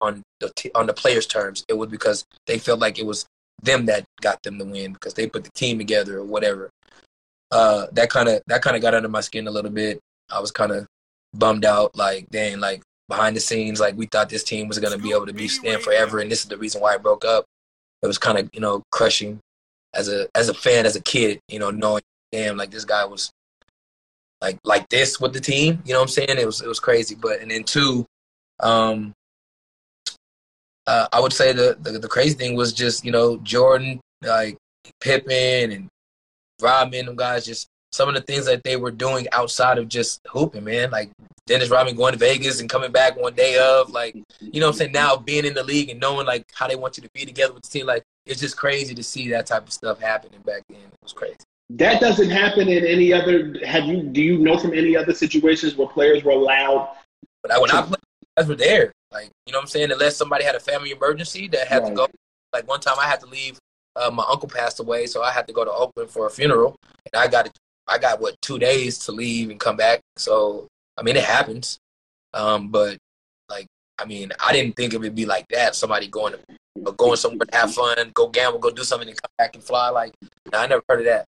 [0.00, 3.26] On the t- on the players terms it was because they felt like it was
[3.62, 6.70] them that got them to win because they put the team together or whatever
[7.50, 10.40] uh that kind of that kind of got under my skin a little bit i
[10.40, 10.86] was kind of
[11.34, 14.98] bummed out like dang like behind the scenes, like we thought this team was to
[14.98, 17.44] be able to be stand forever, and this is the reason why it broke up.
[18.02, 19.40] It was kind of you know crushing
[19.92, 23.04] as a as a fan, as a kid, you know, knowing damn like this guy
[23.04, 23.30] was
[24.40, 25.82] like like this with the team.
[25.84, 26.38] You know what I'm saying?
[26.38, 27.14] It was it was crazy.
[27.14, 28.06] But and then two,
[28.60, 29.12] um,
[30.90, 34.56] uh, I would say the, the the crazy thing was just you know Jordan, like
[35.00, 35.88] Pippen and
[36.60, 40.20] Rodman, them guys just some of the things that they were doing outside of just
[40.28, 40.90] hooping, man.
[40.90, 41.10] Like
[41.46, 44.72] Dennis Rodman going to Vegas and coming back one day of, like, you know what
[44.72, 44.92] I'm saying?
[44.92, 47.52] Now being in the league and knowing like how they want you to be together
[47.52, 50.62] with the team, like it's just crazy to see that type of stuff happening back
[50.68, 50.78] then.
[50.78, 51.36] It was crazy.
[51.70, 53.54] That doesn't happen in any other.
[53.64, 54.02] Have you?
[54.02, 56.96] Do you know from any other situations where players were allowed?
[57.42, 58.00] But when I played,
[58.36, 58.92] guys were there.
[59.12, 59.92] Like you know what I'm saying.
[59.92, 61.88] Unless somebody had a family emergency that had right.
[61.90, 62.08] to go.
[62.52, 63.58] Like one time I had to leave.
[63.96, 66.76] Uh, my uncle passed away, so I had to go to Oakland for a funeral,
[67.12, 67.50] and I got
[67.88, 70.00] I got what two days to leave and come back.
[70.16, 71.78] So I mean, it happens.
[72.34, 72.98] Um, but
[73.48, 73.66] like,
[73.98, 75.74] I mean, I didn't think it would be like that.
[75.74, 79.30] Somebody going to going somewhere to have fun, go gamble, go do something, and come
[79.38, 79.90] back and fly.
[79.90, 80.14] Like,
[80.52, 81.24] I never heard of that.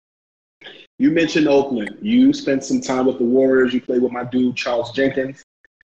[0.99, 1.97] You mentioned Oakland.
[2.01, 3.73] You spent some time with the Warriors.
[3.73, 5.43] You played with my dude Charles Jenkins.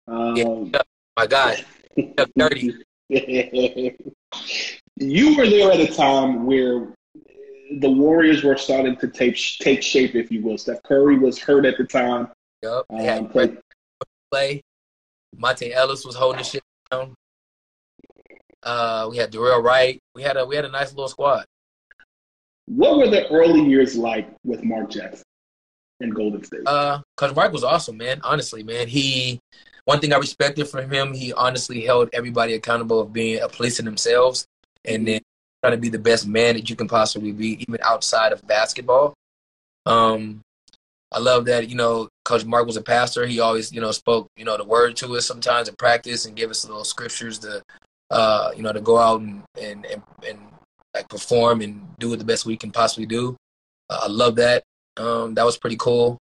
[0.08, 0.82] Um, yeah,
[1.18, 1.64] my guy,
[2.38, 2.74] dirty.
[3.10, 3.96] you
[5.38, 6.94] were there at a time where
[7.80, 10.58] the Warriors were starting to take take shape, if you will.
[10.58, 12.28] Steph Curry was hurt at the time.
[12.64, 12.84] Yep.
[12.90, 13.56] Um, play.
[14.32, 14.62] play.
[15.38, 17.14] Monta Ellis was holding shit down.
[18.64, 20.00] Uh, we had Dorell Wright.
[20.16, 21.46] We had a we had a nice little squad.
[22.66, 25.24] What were the early years like with Mark Jackson
[26.02, 26.62] in Golden State?
[26.66, 28.22] Uh, Coach Mark was awesome, man.
[28.24, 29.40] Honestly, man, he
[29.90, 33.86] one thing I respected from him, he honestly held everybody accountable of being a policing
[33.86, 34.46] themselves,
[34.86, 35.20] and then
[35.64, 39.16] trying to be the best man that you can possibly be, even outside of basketball.
[39.88, 40.42] Um,
[41.12, 43.26] I love that, you know, Coach Mark was a pastor.
[43.26, 46.36] He always, you know, spoke, you know, the word to us sometimes in practice and
[46.36, 47.64] give us little scriptures to,
[48.12, 50.38] uh, you know, to go out and, and, and, and
[50.94, 53.36] like perform and do it the best we can possibly do.
[53.90, 54.62] Uh, I love that.
[54.98, 56.20] Um, that was pretty cool.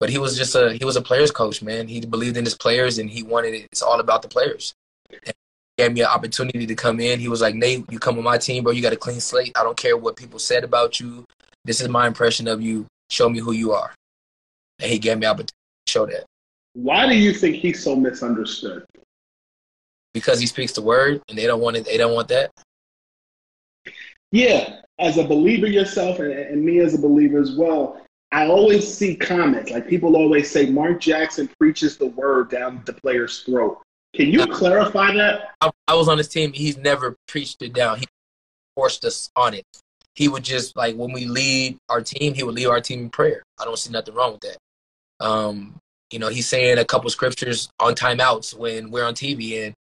[0.00, 1.88] But he was just a he was a players coach, man.
[1.88, 3.68] He believed in his players and he wanted it.
[3.72, 4.74] It's all about the players.
[5.10, 5.32] And he
[5.78, 7.20] gave me an opportunity to come in.
[7.20, 8.72] He was like, Nate, you come on my team, bro.
[8.72, 9.52] You got a clean slate.
[9.56, 11.24] I don't care what people said about you.
[11.64, 12.86] This is my impression of you.
[13.10, 13.94] Show me who you are.
[14.80, 15.52] And he gave me opportunity
[15.86, 16.24] to show that.
[16.74, 18.84] Why do you think he's so misunderstood?
[20.12, 21.84] Because he speaks the word, and they don't want it.
[21.84, 22.50] They don't want that.
[24.32, 28.03] Yeah, as a believer yourself, and, and me as a believer as well.
[28.34, 32.92] I always see comments like people always say Mark Jackson preaches the word down the
[32.92, 33.80] player's throat.
[34.12, 35.52] Can you clarify that?
[35.60, 36.52] I, I, was on his team.
[36.52, 38.00] He's never preached it down.
[38.00, 38.06] He
[38.74, 39.64] forced us on it.
[40.16, 43.10] He would just like when we lead our team, he would lead our team in
[43.10, 43.44] prayer.
[43.60, 44.56] I don't see nothing wrong with that.
[45.24, 45.76] Um,
[46.10, 49.74] you know, he's saying a couple scriptures on timeouts when we're on TV, and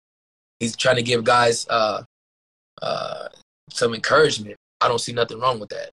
[0.60, 2.04] he's trying to give guys uh,
[2.84, 3.30] uh,
[3.72, 4.58] some encouragement.
[4.80, 5.90] I don't see nothing wrong with that.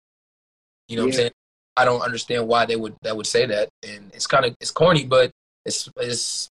[0.87, 1.05] You know yeah.
[1.05, 1.31] what I'm saying?
[1.77, 4.71] I don't understand why they would that would say that, and it's kind of it's
[4.71, 5.31] corny, but
[5.65, 6.49] it's it's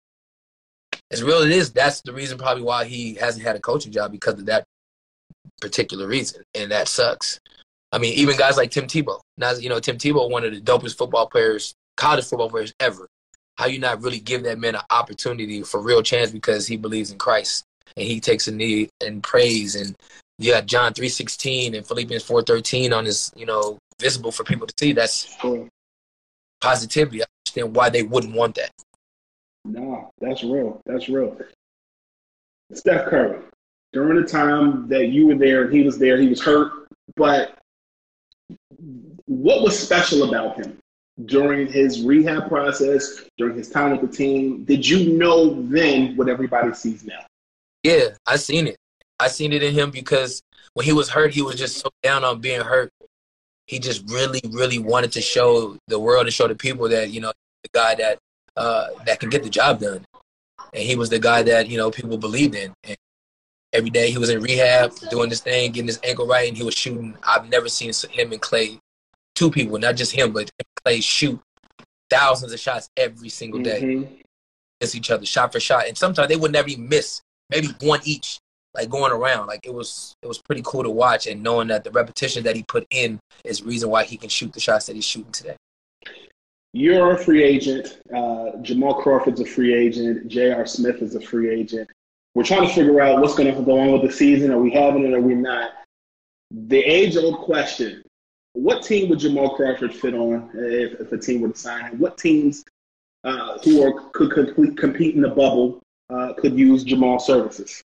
[1.11, 4.13] as real it is, that's the reason probably why he hasn't had a coaching job
[4.13, 4.65] because of that
[5.61, 7.39] particular reason, and that sucks.
[7.93, 9.21] I mean, even guys like Tim Tebow.
[9.37, 13.09] Now, you know, Tim Tebow, one of the dopest football players, college football players ever.
[13.59, 17.11] How you not really give that man an opportunity for real chance because he believes
[17.11, 17.65] in Christ
[17.97, 19.95] and he takes a knee and prays and
[20.39, 24.45] you got John three sixteen and Philippians four thirteen on his, you know, visible for
[24.45, 24.93] people to see.
[24.93, 25.37] That's
[26.61, 27.23] positivity.
[27.23, 28.71] I understand why they wouldn't want that.
[29.65, 30.81] No, that's real.
[30.87, 31.37] That's real.
[32.73, 33.41] Steph Curry,
[33.93, 36.73] during the time that you were there and he was there, he was hurt,
[37.17, 37.59] but
[39.27, 40.79] what was special about him
[41.27, 44.65] during his rehab process, during his time with the team?
[44.65, 47.21] Did you know then what everybody sees now?
[47.83, 48.77] Yeah, I seen it.
[49.19, 50.41] I seen it in him because
[50.75, 52.91] when he was hurt, he was just so down on being hurt.
[53.71, 57.21] He just really, really wanted to show the world and show the people that, you
[57.21, 57.31] know,
[57.63, 58.19] the guy that
[58.57, 60.05] uh, that can get the job done.
[60.75, 62.75] And he was the guy that you know people believed in.
[62.83, 62.97] And
[63.73, 66.65] every day he was in rehab, doing this thing, getting his ankle right, and he
[66.65, 67.17] was shooting.
[67.23, 68.81] I've never seen him and Clay,
[69.37, 70.51] two people, not just him, but
[70.83, 71.41] Clay shoot
[72.11, 74.15] thousands of shots every single day mm-hmm.
[74.81, 75.87] against each other, shot for shot.
[75.87, 78.41] And sometimes they would never even miss, maybe one each,
[78.75, 79.47] like going around.
[79.47, 82.57] Like it was, it was pretty cool to watch, and knowing that the repetition that
[82.57, 85.57] he put in is reason why he can shoot the shots that he's shooting today.
[86.73, 88.01] You're a free agent.
[88.15, 90.29] Uh, Jamal Crawford's a free agent.
[90.29, 90.67] J.R.
[90.67, 91.89] Smith is a free agent.
[92.35, 94.53] We're trying to figure out what's going to go on with the season.
[94.53, 95.13] Are we having it?
[95.13, 95.71] Or are we not?
[96.53, 98.03] The age-old question:
[98.53, 101.99] What team would Jamal Crawford fit on if, if a team were to sign him?
[101.99, 102.65] What teams
[103.25, 107.83] uh, who are could complete, compete in the bubble uh, could use Jamal's services?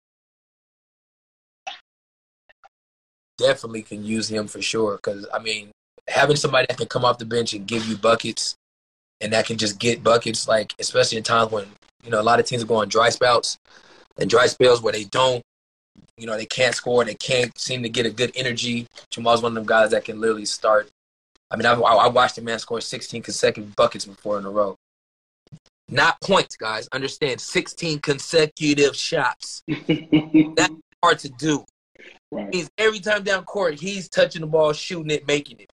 [3.38, 4.95] Definitely can use him for sure.
[4.95, 5.71] Because I mean,
[6.08, 8.56] having somebody that can come off the bench and give you buckets
[9.21, 11.65] and that can just get buckets, like especially in times when
[12.04, 13.58] you know a lot of teams are going dry spouts
[14.17, 15.41] and dry spells where they don't,
[16.17, 18.88] you know, they can't score, they can't seem to get a good energy.
[19.12, 20.89] Jamal's one of them guys that can literally start.
[21.52, 24.76] I mean, I, I watched a man score 16 consecutive buckets before in a row.
[25.88, 26.88] Not points, guys.
[26.91, 29.62] Understand, 16 consecutive shots.
[29.67, 31.63] That's hard to do.
[32.32, 32.54] Right.
[32.54, 35.70] He's every time down court, he's touching the ball, shooting it, making it.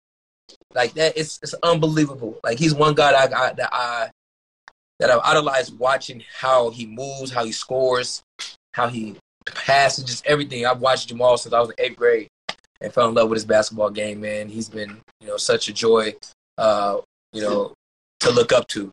[0.75, 2.39] Like that, it's it's unbelievable.
[2.43, 4.11] Like he's one guy that I, that I
[4.99, 8.23] that I've idolized watching how he moves, how he scores,
[8.73, 10.67] how he passes, just everything.
[10.67, 12.29] I've watched Jamal since I was in eighth grade
[12.81, 14.21] and fell in love with his basketball game.
[14.21, 16.15] Man, he's been you know such a joy
[16.59, 17.01] uh,
[17.33, 17.73] you know,
[18.21, 18.91] to look up to.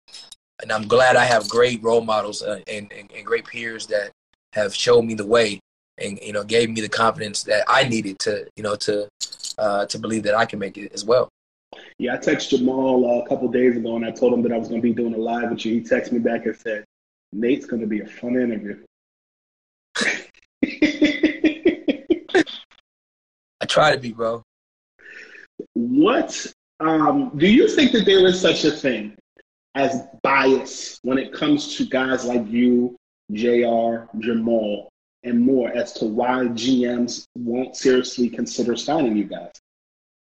[0.61, 4.11] And I'm glad I have great role models uh, and, and, and great peers that
[4.53, 5.59] have showed me the way
[5.97, 9.07] and you know gave me the confidence that I needed to you know to
[9.57, 11.29] uh, to believe that I can make it as well.
[11.97, 14.57] Yeah, I texted Jamal uh, a couple days ago and I told him that I
[14.57, 15.75] was going to be doing a live with you.
[15.75, 16.83] He texted me back and said,
[17.31, 18.83] "Nate's going to be a fun interview."
[23.61, 24.43] I try to be, bro.
[25.73, 29.15] What um, do you think that there is such a thing
[29.75, 32.95] as bias when it comes to guys like you,
[33.31, 34.89] J.R., Jamal,
[35.25, 39.51] and more as to why GMs won't seriously consider signing you guys?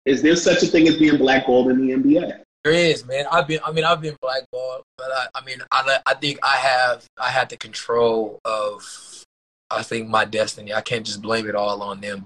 [0.05, 2.43] Is there such a thing as being blackballed in the NBA?
[2.65, 3.27] There is, man.
[3.31, 6.57] I've been, I mean, I've been blackballed, but I, I mean, I, I think I
[6.57, 9.25] have, I had the control of,
[9.71, 10.73] I think my destiny.
[10.73, 12.25] I can't just blame it all on them,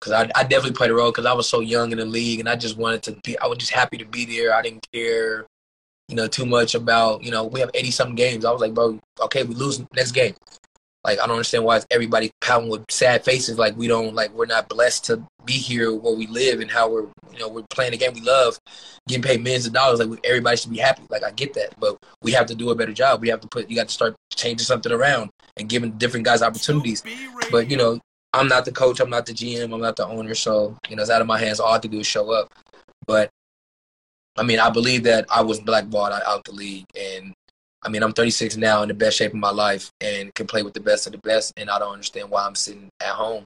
[0.00, 2.40] because I, I definitely played a role because I was so young in the league,
[2.40, 3.38] and I just wanted to be.
[3.38, 4.54] I was just happy to be there.
[4.54, 5.46] I didn't care,
[6.08, 8.44] you know, too much about, you know, we have eighty something games.
[8.44, 10.34] I was like, bro, okay, we lose next game.
[11.04, 14.46] Like I don't understand why everybody pouting with sad faces like we don't like we're
[14.46, 17.90] not blessed to be here where we live and how we're you know we're playing
[17.90, 18.56] the game we love,
[19.08, 19.98] getting paid millions of dollars.
[19.98, 21.02] Like everybody should be happy.
[21.10, 23.20] Like I get that, but we have to do a better job.
[23.20, 26.40] We have to put you got to start changing something around and giving different guys
[26.40, 27.02] opportunities.
[27.50, 27.98] But you know
[28.32, 29.00] I'm not the coach.
[29.00, 29.74] I'm not the GM.
[29.74, 30.34] I'm not the owner.
[30.34, 31.58] So you know it's out of my hands.
[31.58, 32.46] All I have to do is show up.
[33.08, 33.28] But
[34.36, 37.34] I mean I believe that I was blackballed out of the league and
[37.84, 40.62] I mean, I'm 36 now in the best shape of my life and can play
[40.62, 41.52] with the best of the best.
[41.56, 43.44] And I don't understand why I'm sitting at home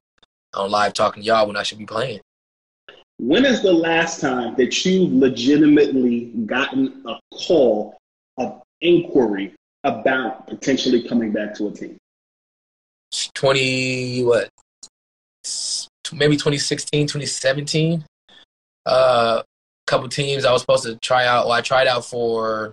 [0.55, 2.21] on live talking to y'all when I should be playing.
[3.19, 7.97] When is the last time that you've legitimately gotten a call
[8.37, 11.97] of inquiry about potentially coming back to a team?
[13.35, 14.51] 20, what?
[16.13, 18.05] Maybe 2016, 2017.
[18.85, 19.45] Uh, a
[19.91, 21.47] couple teams I was supposed to try out.
[21.47, 22.73] Well, I tried out for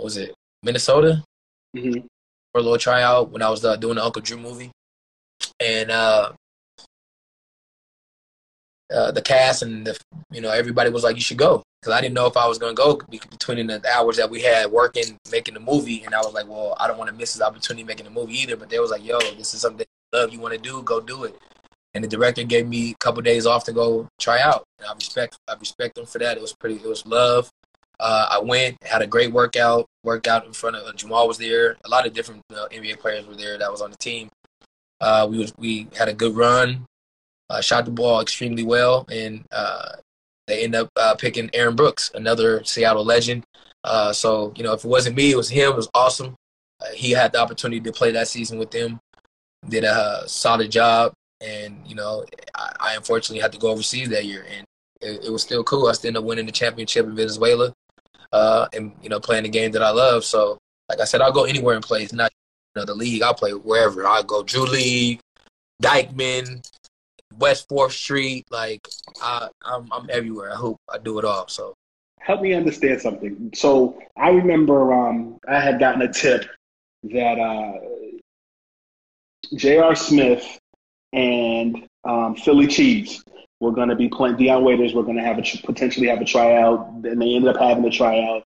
[0.00, 1.22] what was it Minnesota
[1.76, 2.00] mm-hmm.
[2.52, 4.70] for a little tryout when I was uh, doing the Uncle Drew movie,
[5.60, 6.32] and uh,
[8.90, 9.98] uh, the cast and the
[10.32, 12.56] you know everybody was like you should go because I didn't know if I was
[12.56, 16.32] gonna go between the hours that we had working making the movie, and I was
[16.32, 18.56] like, well, I don't want to miss this opportunity making the movie either.
[18.56, 20.98] But they was like, yo, this is something you love you want to do, go
[20.98, 21.36] do it.
[21.92, 24.94] And the director gave me a couple days off to go try out, and I
[24.94, 26.38] respect I respect them for that.
[26.38, 27.50] It was pretty, it was love.
[28.00, 31.38] Uh, I went, had a great workout, worked out in front of uh, Jamal was
[31.38, 31.76] there.
[31.84, 34.28] A lot of different uh, NBA players were there that was on the team.
[35.00, 36.84] Uh, we was we had a good run,
[37.48, 39.92] uh, shot the ball extremely well, and uh,
[40.46, 43.44] they end up picking Aaron Brooks, another Seattle legend.
[44.12, 45.70] so you know, if it wasn't me, it was him.
[45.70, 46.34] It was awesome.
[46.94, 49.00] he had the opportunity to play that season with them.
[49.68, 54.24] Did a solid job, and you know, I, I unfortunately had to go overseas that
[54.24, 54.66] year, and
[55.00, 55.88] it, it was still cool.
[55.88, 57.72] I still ended up winning the championship in Venezuela
[58.32, 60.24] uh, and you know playing the game that I love.
[60.24, 62.02] So like I said, I'll go anywhere and play.
[62.02, 62.32] It's not
[62.74, 63.22] you know the league.
[63.22, 64.06] I'll play wherever.
[64.06, 65.20] I'll go Drew League,
[65.82, 66.66] Dyckman,
[67.38, 68.46] West Fourth Street.
[68.50, 68.88] Like
[69.22, 70.52] I, I'm I'm everywhere.
[70.52, 71.48] I hope I do it all.
[71.48, 71.74] So
[72.20, 73.50] help me understand something.
[73.54, 76.44] So I remember um, I had gotten a tip
[77.04, 77.72] that uh,
[79.56, 79.94] J.R.
[79.94, 80.58] Smith
[81.12, 83.24] and um, Philly Cheese
[83.60, 84.94] we're going to be playing Dion Waiters.
[84.94, 87.90] We're going to have a potentially have a tryout, and they ended up having a
[87.90, 88.42] tryout.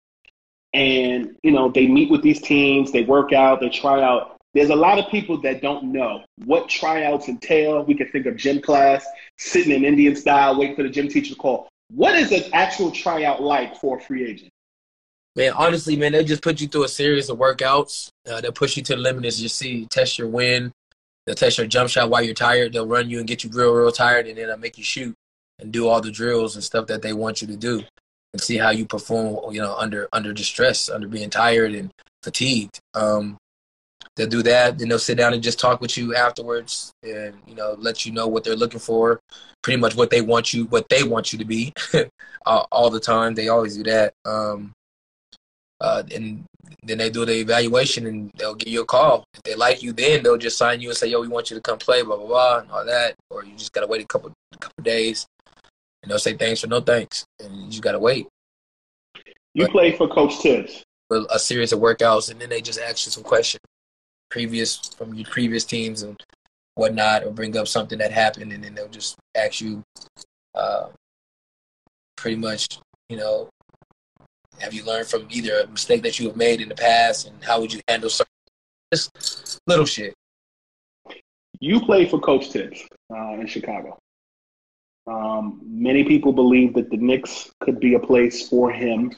[0.74, 4.38] And you know, they meet with these teams, they work out, they try out.
[4.54, 7.84] There's a lot of people that don't know what tryouts entail.
[7.84, 9.06] We can think of gym class,
[9.38, 11.70] sitting in Indian style, waiting for the gym teacher to call.
[11.90, 14.50] What is an actual tryout like for a free agent?
[15.36, 18.10] Man, honestly, man, they just put you through a series of workouts.
[18.30, 20.72] Uh, they push you to the limit as you see, test your wind,
[21.26, 22.74] They'll test your jump shot while you're tired.
[22.74, 25.14] They'll run you and get you real, real tired, and then they'll make you shoot
[25.60, 27.84] and do all the drills and stuff that they want you to do,
[28.34, 29.54] and see how you perform.
[29.54, 31.92] You know, under under distress, under being tired and
[32.24, 32.80] fatigued.
[32.96, 33.38] Um,
[34.16, 34.80] they'll do that.
[34.80, 38.12] Then they'll sit down and just talk with you afterwards, and you know, let you
[38.12, 39.20] know what they're looking for,
[39.62, 41.72] pretty much what they want you, what they want you to be,
[42.46, 43.36] all the time.
[43.36, 44.14] They always do that.
[44.26, 44.74] Um,
[45.80, 46.46] uh, and
[46.84, 49.24] then they do the evaluation and they'll give you a call.
[49.34, 51.56] If they like you, then they'll just sign you and say, "Yo, we want you
[51.56, 53.16] to come play," blah blah blah, and all that.
[53.30, 55.26] Or you just gotta wait a couple a couple days,
[56.02, 58.28] and they'll say thanks or no thanks, and you just gotta wait.
[59.54, 60.84] You but, play for Coach Thibs.
[61.10, 63.62] For a series of workouts, and then they just ask you some questions,
[64.30, 66.22] previous from your previous teams and
[66.76, 69.84] whatnot, or bring up something that happened, and then they'll just ask you,
[70.56, 70.88] uh,
[72.16, 73.50] pretty much, you know,
[74.62, 77.44] have you learned from either a mistake that you have made in the past, and
[77.44, 78.32] how would you handle certain
[79.68, 80.14] little shit?
[81.60, 82.82] You played for Coach Thibs
[83.14, 83.98] uh, in Chicago.
[85.08, 89.12] Um, many people believe that the Knicks could be a place for him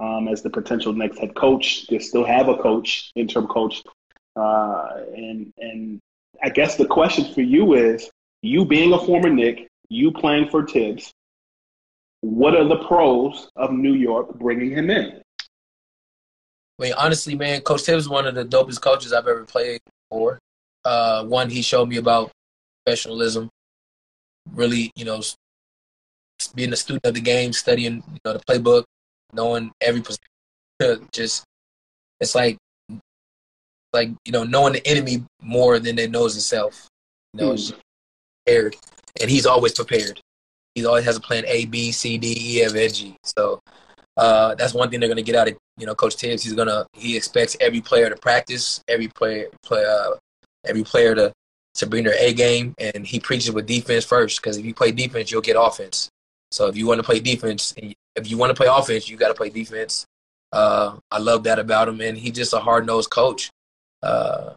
[0.00, 1.86] um, as the potential next head coach.
[1.88, 3.82] They still have a coach, interim coach,
[4.36, 6.00] uh, and and
[6.42, 8.10] I guess the question for you is:
[8.42, 11.12] you being a former Knick, you playing for Thibs,
[12.24, 15.20] what are the pros of New York bringing him in?
[16.78, 19.80] I mean, honestly, man, Coach Thibs is one of the dopest coaches I've ever played
[20.10, 20.38] for.
[20.84, 22.30] Uh, one, he showed me about
[22.84, 23.50] professionalism,
[24.52, 25.22] really, you know,
[26.54, 28.84] being a student of the game, studying, you know, the playbook,
[29.34, 31.08] knowing every position.
[31.12, 31.44] Just,
[32.20, 32.56] it's like,
[33.92, 36.88] like you know, knowing the enemy more than they knows itself.
[37.34, 37.72] You know, mm.
[38.44, 38.76] prepared,
[39.20, 40.20] and he's always prepared.
[40.74, 43.16] He always has a plan A, B, C, D, E, F, G.
[43.22, 43.60] So
[44.16, 46.42] uh, that's one thing they're going to get out of you know Coach Thibs.
[46.42, 50.16] He's gonna he expects every player to practice, every player play, uh,
[50.64, 51.32] every player to
[51.74, 54.40] to bring their A game, and he preaches with defense first.
[54.40, 56.08] Because if you play defense, you'll get offense.
[56.52, 59.28] So if you want to play defense, if you want to play offense, you got
[59.28, 60.06] to play defense.
[60.52, 63.50] Uh, I love that about him, and he's just a hard nosed coach.
[64.02, 64.54] Uh,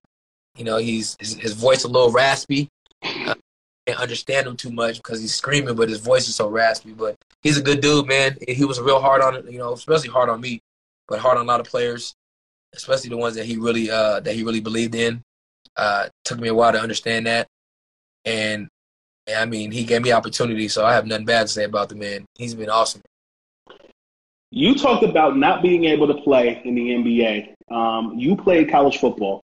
[0.55, 2.68] you know, he's his, his, voice a little raspy.
[3.88, 6.91] Can't understand him too much because he's screaming, but his voice is so raspy.
[6.91, 8.38] But he's a good dude, man.
[8.45, 10.61] He was real hard on you know, especially hard on me,
[11.07, 12.13] but hard on a lot of players,
[12.75, 15.23] especially the ones that he really uh, that he really believed in.
[15.77, 17.47] Uh, took me a while to understand that,
[18.25, 18.67] and,
[19.27, 21.88] and I mean, he gave me opportunity, so I have nothing bad to say about
[21.88, 22.25] the man.
[22.35, 23.03] He's been awesome.
[24.51, 27.53] You talked about not being able to play in the NBA.
[27.73, 29.41] Um, you played college football.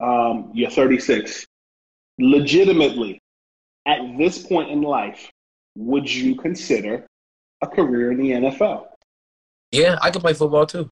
[0.00, 1.46] Um, you're 36.
[2.18, 3.20] Legitimately,
[3.86, 5.30] at this point in life,
[5.76, 7.06] would you consider
[7.62, 8.86] a career in the NFL?
[9.72, 10.88] Yeah, I could play football too.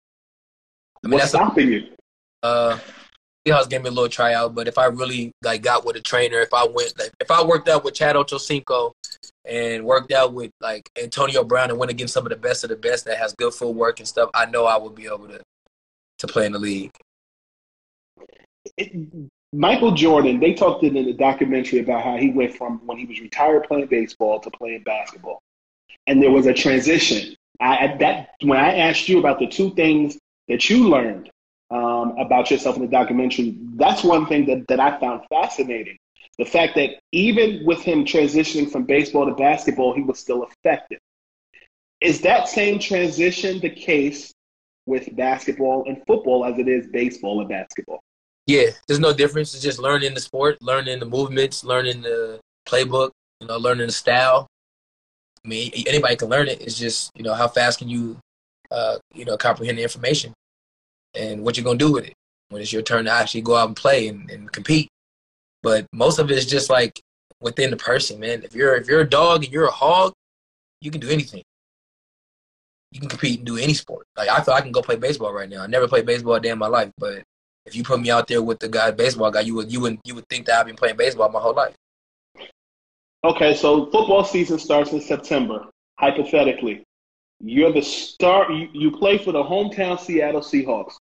[1.04, 1.86] I mean, What's stopping a, you?
[2.42, 2.78] Uh,
[3.46, 6.38] Seahawks gave me a little tryout, but if I really like got with a trainer,
[6.40, 8.92] if I went, like, if I worked out with Chad Ochocinco
[9.44, 12.70] and worked out with like Antonio Brown and went against some of the best of
[12.70, 15.40] the best that has good footwork and stuff, I know I would be able to
[16.18, 16.90] to play in the league.
[18.76, 18.92] It,
[19.52, 23.20] Michael Jordan, they talked in the documentary about how he went from when he was
[23.20, 25.40] retired playing baseball to playing basketball,
[26.06, 27.34] and there was a transition.
[27.60, 30.18] I, that when I asked you about the two things
[30.48, 31.30] that you learned
[31.70, 35.96] um, about yourself in the documentary, that's one thing that, that I found fascinating.
[36.38, 41.00] The fact that even with him transitioning from baseball to basketball, he was still effective.
[42.00, 44.32] Is that same transition the case
[44.86, 48.00] with basketball and football as it is baseball and basketball?
[48.48, 49.52] Yeah, there's no difference.
[49.52, 53.10] It's just learning the sport, learning the movements, learning the playbook,
[53.42, 54.46] you know, learning the style.
[55.44, 56.62] I mean, anybody can learn it.
[56.62, 58.16] It's just, you know, how fast can you,
[58.70, 60.32] uh, you know, comprehend the information
[61.14, 62.14] and what you're gonna do with it
[62.48, 64.88] when it's your turn to actually go out and play and, and compete.
[65.62, 66.98] But most of it is just like
[67.42, 68.44] within the person, man.
[68.44, 70.14] If you're if you're a dog and you're a hog,
[70.80, 71.42] you can do anything.
[72.92, 74.06] You can compete and do any sport.
[74.16, 75.62] Like I feel I can go play baseball right now.
[75.62, 77.22] I never played baseball a day in my life, but
[77.68, 79.98] if you put me out there with the guy baseball guy, you would you would
[80.04, 81.74] you would think that I've been playing baseball my whole life.
[83.24, 85.66] Okay, so football season starts in September.
[85.98, 86.84] Hypothetically,
[87.40, 88.50] you're the star.
[88.50, 90.94] You, you play for the hometown Seattle Seahawks.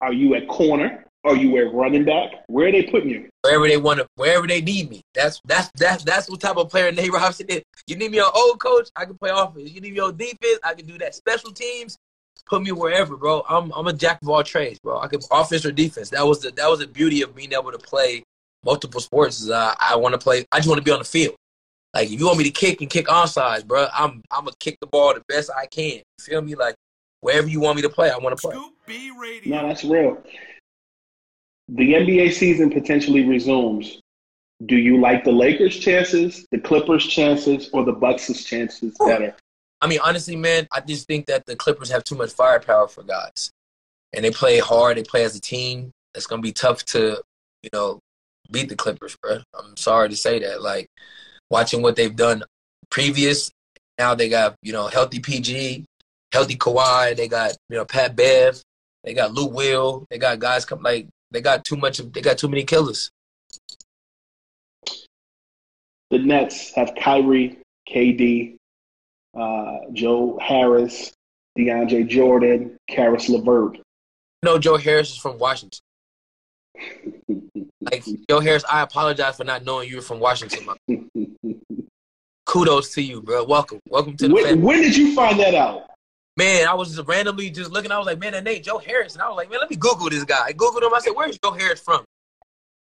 [0.00, 1.04] Are you at corner?
[1.24, 2.30] Are you at running back?
[2.48, 3.28] Where are they putting you?
[3.42, 5.02] Wherever they want to, wherever they need me.
[5.14, 7.62] That's that's that's that's what type of player Nate Robinson is.
[7.86, 9.70] You need me on old coach, I can play offense.
[9.70, 11.14] You need me on defense, I can do that.
[11.14, 11.96] Special teams,
[12.46, 13.44] put me wherever, bro.
[13.48, 14.98] I'm I'm a jack of all trades, bro.
[14.98, 16.10] I can offense or defense.
[16.10, 18.22] That was the that was the beauty of being able to play
[18.64, 19.40] multiple sports.
[19.40, 20.44] Is uh, I want to play.
[20.52, 21.34] I just want to be on the field.
[21.94, 24.56] Like if you want me to kick and kick on onside, bro, I'm I'm gonna
[24.58, 25.96] kick the ball the best I can.
[25.96, 26.54] You feel me?
[26.54, 26.74] Like
[27.20, 28.54] wherever you want me to play, I want to play.
[28.54, 29.56] Scoop B Radio.
[29.56, 30.22] No, that's real.
[31.68, 34.00] The NBA season potentially resumes.
[34.66, 39.34] Do you like the Lakers' chances, the Clippers' chances, or the Bucks' chances better?
[39.82, 43.02] I mean, honestly, man, I just think that the Clippers have too much firepower for
[43.02, 43.50] guys,
[44.12, 44.96] and they play hard.
[44.96, 45.90] They play as a team.
[46.14, 47.20] It's gonna be tough to,
[47.64, 47.98] you know,
[48.52, 49.38] beat the Clippers, bro.
[49.58, 50.62] I'm sorry to say that.
[50.62, 50.86] Like
[51.50, 52.44] watching what they've done
[52.90, 53.50] previous,
[53.98, 55.84] now they got you know healthy PG,
[56.32, 57.16] healthy Kawhi.
[57.16, 58.62] They got you know Pat Bev.
[59.02, 60.06] They got Lou Will.
[60.10, 61.98] They got guys come like they got too much.
[61.98, 63.10] They got too many killers.
[66.10, 67.58] The Nets have Kyrie,
[67.88, 68.58] KD,
[69.34, 71.12] uh, Joe Harris,
[71.58, 73.78] DeAndre Jordan, Caris LeVert.
[74.42, 75.80] No, Joe Harris is from Washington.
[77.80, 80.66] like Joe Harris, I apologize for not knowing you were from Washington.
[82.46, 83.44] Kudos to you, bro.
[83.44, 84.62] Welcome, welcome to the when, family.
[84.62, 85.88] When did you find that out?
[86.36, 87.92] Man, I was just randomly just looking.
[87.92, 89.76] I was like, man, that name Joe Harris, and I was like, man, let me
[89.76, 90.44] Google this guy.
[90.46, 90.92] I googled him.
[90.92, 92.04] I said, where's Joe Harris from?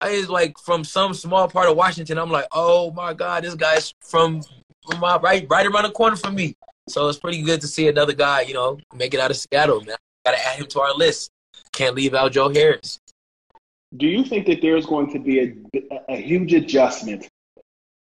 [0.01, 2.17] I is like from some small part of Washington.
[2.17, 4.41] I'm like, oh my god, this guy's from
[4.89, 6.55] from my right right around the corner from me.
[6.87, 9.81] So it's pretty good to see another guy, you know, make it out of Seattle.
[9.81, 11.31] Man, gotta add him to our list.
[11.71, 12.99] Can't leave out Joe Harris.
[13.97, 15.53] Do you think that there's going to be a,
[16.09, 17.27] a huge adjustment,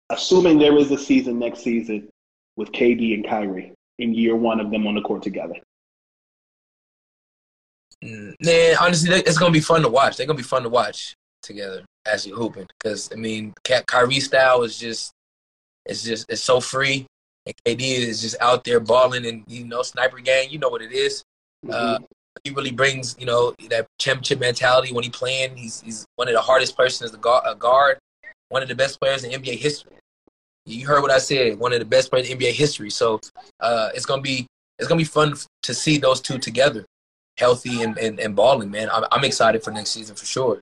[0.10, 2.10] assuming there is a season next season,
[2.56, 5.56] with KD and Kyrie in year one of them on the court together?
[8.02, 10.18] Man, honestly, it's gonna be fun to watch.
[10.18, 12.68] They're gonna be fun to watch together as you hooping.
[12.78, 15.12] Because I mean, Kyrie style is just,
[15.90, 17.06] it's just, it's so free,
[17.46, 20.50] and KD is just out there balling and you know sniper game.
[20.50, 21.24] You know what it is.
[21.66, 21.72] Mm-hmm.
[21.74, 21.98] Uh,
[22.44, 25.58] he really brings you know that championship mentality when he playing.
[25.58, 27.98] He's he's one of the hardest persons as a guard,
[28.50, 29.94] one of the best players in NBA history.
[30.66, 31.58] You heard what I said.
[31.58, 32.90] One of the best players in NBA history.
[32.90, 33.20] So
[33.60, 36.86] uh, it's gonna be it's gonna be fun to see those two together
[37.40, 38.90] healthy and, and, and balling, man.
[38.92, 40.60] I'm, I'm excited for next season for sure.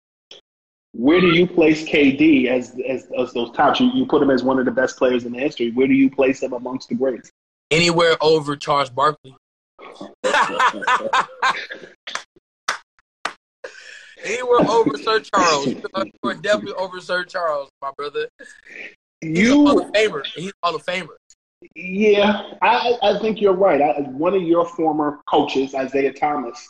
[0.98, 3.80] Where do you place KD as, as, as those tops?
[3.80, 5.70] You, you put him as one of the best players in the history.
[5.70, 7.32] Where do you place him amongst the greats?
[7.70, 9.36] Anywhere over Charles Barkley.
[14.24, 15.68] Anywhere over Sir Charles.
[16.24, 18.28] You're definitely over Sir Charles, my brother.
[19.22, 20.26] He's you, a Hall of Famer.
[20.26, 21.16] He's Hall of Famer.
[21.76, 23.80] Yeah, I, I think you're right.
[23.80, 26.68] I, one of your former coaches, Isaiah Thomas,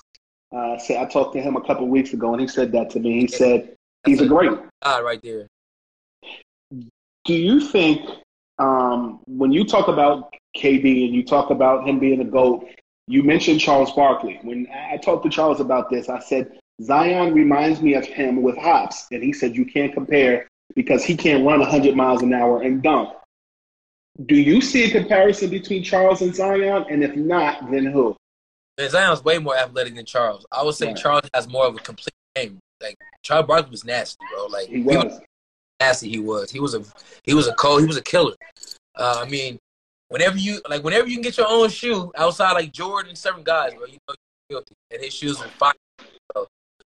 [0.54, 3.00] uh, said I talked to him a couple weeks ago, and he said that to
[3.00, 3.22] me.
[3.22, 4.52] He said he's a great.
[4.84, 5.48] Ah, right there.
[6.72, 8.08] Do you think
[8.60, 12.68] um, when you talk about KD and you talk about him being a goat,
[13.08, 14.40] you mentioned Charles Barkley.
[14.44, 18.58] When I talked to Charles about this, I said Zion reminds me of him with
[18.58, 22.62] hops, and he said you can't compare because he can't run 100 miles an hour
[22.62, 23.10] and dunk.
[24.26, 26.86] Do you see a comparison between Charles and Zion?
[26.90, 28.16] And if not, then who?
[28.78, 30.46] Man, Zion's way more athletic than Charles.
[30.52, 32.60] I would say Charles has more of a complete game.
[32.82, 34.46] Like Charles Barkley was nasty, bro.
[34.46, 34.96] Like he was.
[34.96, 35.22] he was,
[35.80, 36.10] nasty.
[36.10, 36.52] He was.
[36.52, 36.84] He was a
[37.24, 37.82] he was a cold.
[37.82, 38.34] He was a killer.
[38.96, 39.58] Uh, I mean,
[40.10, 43.44] whenever you like, whenever you can get your own shoe outside, like Jordan and certain
[43.44, 44.16] guys, bro, you know
[44.50, 45.74] you're guilty, and his shoes were fire.
[46.34, 46.48] So,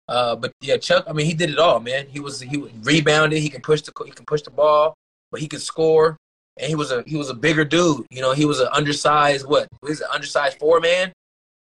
[0.07, 1.05] uh, but yeah, Chuck.
[1.07, 2.07] I mean, he did it all, man.
[2.07, 3.39] He was he rebounded.
[3.39, 4.93] He can push the he can push the ball,
[5.31, 6.17] but he can score
[6.57, 8.05] and he was a he was a bigger dude.
[8.09, 9.67] You know, he was an undersized what?
[9.85, 11.11] He's an undersized four man,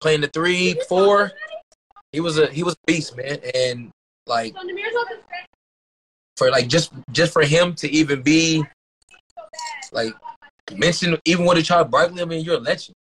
[0.02, 1.32] playing the three, four.
[2.12, 3.40] He was a he was a beast, man.
[3.56, 3.92] And
[4.28, 4.56] like
[6.36, 8.64] for like just just for him to even be
[9.92, 10.14] like
[10.76, 12.96] mentioned even with a Charles Barkley, I mean you're a legend.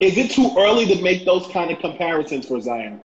[0.00, 3.00] Is it too early to make those kind of comparisons for Zion?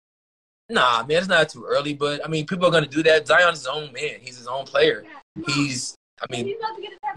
[0.70, 3.28] Nah, man, it's not too early, but I mean people are gonna do that.
[3.28, 4.20] Zion's his own man.
[4.22, 5.04] He's his own player.
[5.48, 6.56] He's I mean,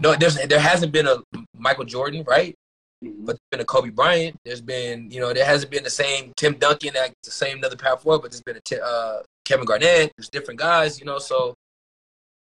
[0.01, 1.17] no, there's there hasn't been a
[1.57, 2.55] Michael Jordan, right?
[3.03, 3.25] Mm-hmm.
[3.25, 4.35] But there's been a Kobe Bryant.
[4.43, 7.77] There's been, you know, there hasn't been the same Tim Duncan, that the same another
[7.77, 10.13] power forward, but there's been a uh, Kevin Garnett.
[10.15, 11.17] There's different guys, you know.
[11.17, 11.55] So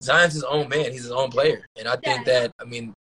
[0.02, 0.90] Zion's his own man.
[0.90, 2.92] He's his own player, and I think that I mean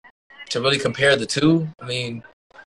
[0.50, 2.24] to really compare the two, I mean,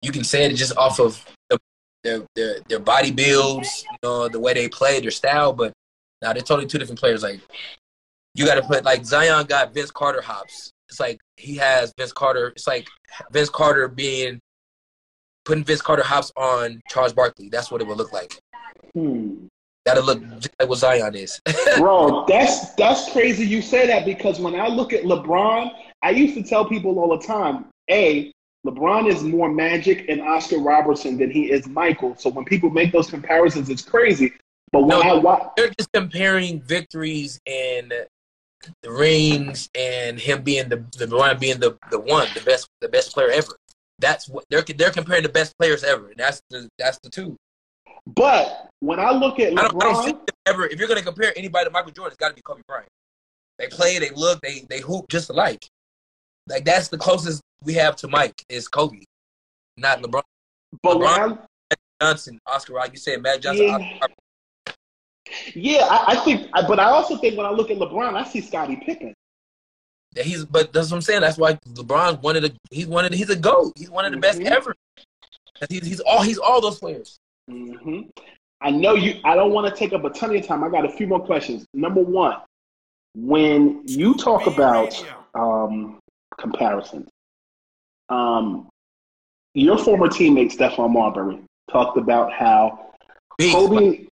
[0.03, 1.59] you can say it just off of the,
[2.05, 5.73] their their their body builds, you know, the way they play, their style, but
[6.23, 7.23] now they're totally two different players.
[7.23, 7.41] Like
[8.35, 10.71] you got to put like Zion got Vince Carter hops.
[10.89, 12.49] It's like he has Vince Carter.
[12.49, 12.87] It's like
[13.33, 14.39] Vince Carter being
[15.45, 17.49] putting Vince Carter hops on Charles Barkley.
[17.49, 18.39] That's what it would look like.
[18.95, 19.47] Hmm.
[19.89, 21.41] That'll look just like what Zion is.
[21.79, 25.71] Bro, that's that's crazy you say that because when I look at LeBron,
[26.03, 28.31] I used to tell people all the time, A,
[28.67, 32.15] LeBron is more magic and Oscar Robertson than he is Michael.
[32.19, 34.35] So when people make those comparisons, it's crazy.
[34.73, 37.93] But when no, I watch, they're just comparing victories and
[38.83, 42.89] the rings and him being the the one being the the one, the best the
[42.89, 43.57] best player ever.
[44.01, 46.13] That's what they're they're comparing the best players ever.
[46.17, 47.37] That's the that's the two.
[48.15, 51.05] But when I look at LeBron, I don't, I don't ever if you're going to
[51.05, 52.89] compare anybody to Michael Jordan, it's got to be Kobe Bryant.
[53.59, 55.67] They play, they look, they they hoop just alike.
[56.49, 59.03] Like that's the closest we have to Mike is Kobe,
[59.77, 60.23] not LeBron.
[60.83, 61.39] But LeBron,
[62.01, 63.75] Johnson, Oscar, like you said, Magic Johnson, yeah.
[63.75, 64.15] Oscar,
[65.55, 68.41] yeah, I, I think, but I also think when I look at LeBron, I see
[68.41, 69.13] Scottie Pippen.
[70.15, 71.21] Yeah, he's, but that's what I'm saying.
[71.21, 73.73] That's why LeBron's one of the, he's one of the, he's a goat.
[73.77, 74.53] He's one of the best mm-hmm.
[74.53, 74.75] ever.
[75.69, 77.19] He's, he's all, he's all those players.
[77.49, 78.01] Mm-hmm.
[78.61, 79.21] I know you.
[79.25, 80.65] I don't want to take up a ton of your time.
[80.65, 81.65] I got a few more questions.
[81.73, 82.37] Number one,
[83.15, 84.95] when you talk about
[85.35, 86.01] um,
[86.39, 87.09] comparisons,
[88.09, 88.69] um,
[89.55, 91.41] your former teammate Stephon Marbury
[91.71, 92.93] talked about how
[93.41, 94.07] Kobe.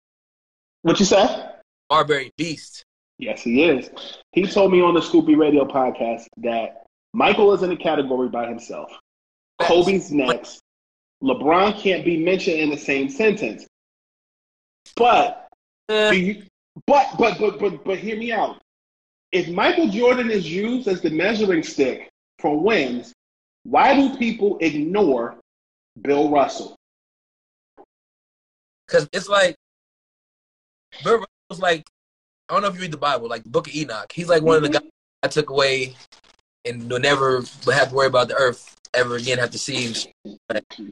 [0.81, 1.45] What you say?
[1.89, 2.83] Marbury Beast.
[3.19, 3.89] Yes, he is.
[4.33, 8.27] He told me on the Scoop B Radio podcast that Michael is in a category
[8.27, 8.91] by himself.
[9.61, 10.62] Kobe's next.
[11.23, 13.65] LeBron can't be mentioned in the same sentence.
[14.95, 15.47] But,
[15.89, 16.43] uh, you,
[16.85, 18.61] but, but, but, but, but, hear me out.
[19.31, 22.09] If Michael Jordan is used as the measuring stick
[22.39, 23.13] for wins,
[23.63, 25.37] Why do people ignore
[26.01, 26.75] Bill Russell?
[28.85, 29.55] Because it's like
[31.03, 31.19] Bill
[31.49, 31.85] Russell's like
[32.49, 34.11] I don't know if you read the Bible, like the Book of Enoch.
[34.11, 34.65] He's like one mm-hmm.
[34.65, 34.85] of the mm-hmm.
[34.85, 34.91] guys
[35.23, 35.95] I took away
[36.65, 39.37] and will never have to worry about the earth ever again.
[39.39, 39.93] Have to see him.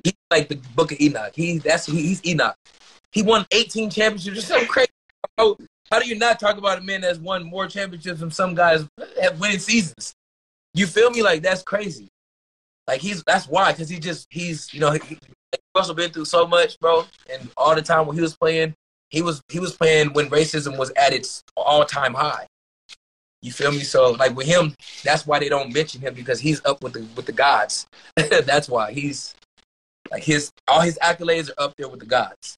[0.04, 1.34] He's like the Book of Enoch.
[1.36, 2.56] He that's he, he's Enoch.
[3.12, 4.38] He won 18 championships.
[4.38, 4.90] It's so crazy.
[5.38, 5.56] How,
[6.00, 8.88] do you not talk about a man that's won more championships than some guys
[9.22, 10.14] have winning seasons?
[10.74, 11.22] You feel me?
[11.22, 12.08] Like that's crazy.
[12.88, 15.18] Like he's that's why because he just he's you know he,
[15.76, 18.74] Russell been through so much, bro, and all the time when he was playing,
[19.10, 22.48] he was he was playing when racism was at its all time high.
[23.42, 23.80] You feel me?
[23.80, 27.06] So like with him, that's why they don't mention him because he's up with the
[27.16, 27.88] with the gods.
[28.16, 29.36] that's why he's
[30.12, 32.58] like his all his accolades are up there with the gods.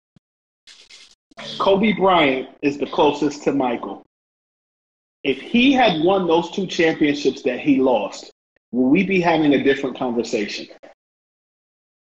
[1.57, 4.03] Kobe Bryant is the closest to Michael.
[5.23, 8.31] If he had won those two championships that he lost,
[8.71, 10.67] will we be having a different conversation?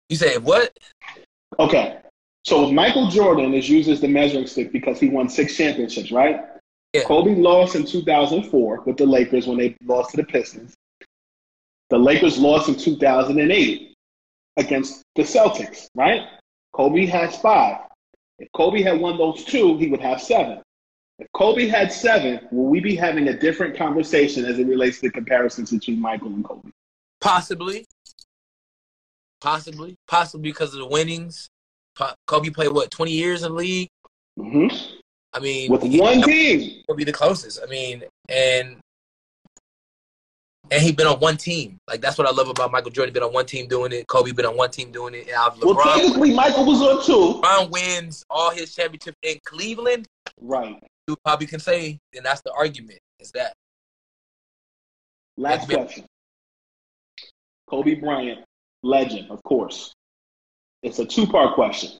[0.08, 0.76] You say what?
[1.58, 1.98] Okay.
[2.44, 6.40] So Michael Jordan is used as the measuring stick because he won six championships, right?
[6.92, 7.04] Yeah.
[7.04, 10.74] Kobe lost in 2004 with the Lakers when they lost to the Pistons.
[11.88, 13.94] The Lakers lost in 2008
[14.56, 16.22] against the Celtics, right?
[16.72, 17.78] Kobe has five.
[18.38, 20.62] If Kobe had won those two, he would have seven.
[21.18, 25.08] If Kobe had seven, will we be having a different conversation as it relates to
[25.08, 26.70] the comparisons between Michael and Kobe?
[27.20, 27.86] Possibly.
[29.40, 29.96] Possibly.
[30.08, 31.48] Possibly because of the winnings.
[32.26, 33.88] Kobe played, what, 20 years in the league?
[34.38, 34.99] Mm-hmm.
[35.32, 37.60] I mean, with one team, would be the closest.
[37.62, 38.76] I mean, and
[40.70, 41.78] and he been on one team.
[41.88, 43.12] Like that's what I love about Michael Jordan.
[43.12, 44.06] Been on one team doing it.
[44.06, 45.28] Kobe been on one team doing it.
[45.28, 47.40] And well, technically, Michael was on two.
[47.40, 50.06] LeBron wins all his championships in Cleveland.
[50.40, 50.82] Right.
[51.08, 53.00] You probably can say, then that's the argument.
[53.18, 53.52] Is that
[55.36, 56.04] last question?
[57.68, 58.44] Kobe Bryant,
[58.82, 59.92] legend, of course.
[60.82, 61.92] It's a two-part question.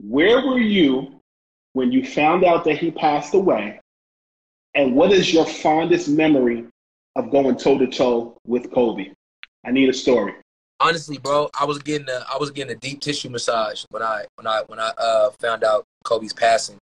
[0.00, 1.15] Where were you
[1.76, 3.78] when you found out that he passed away?
[4.74, 6.64] And what is your fondest memory
[7.16, 9.12] of going toe to toe with Kobe?
[9.62, 10.32] I need a story.
[10.80, 14.24] Honestly, bro, I was getting a I was getting a deep tissue massage when I
[14.36, 16.78] when I when I uh, found out Kobe's passing,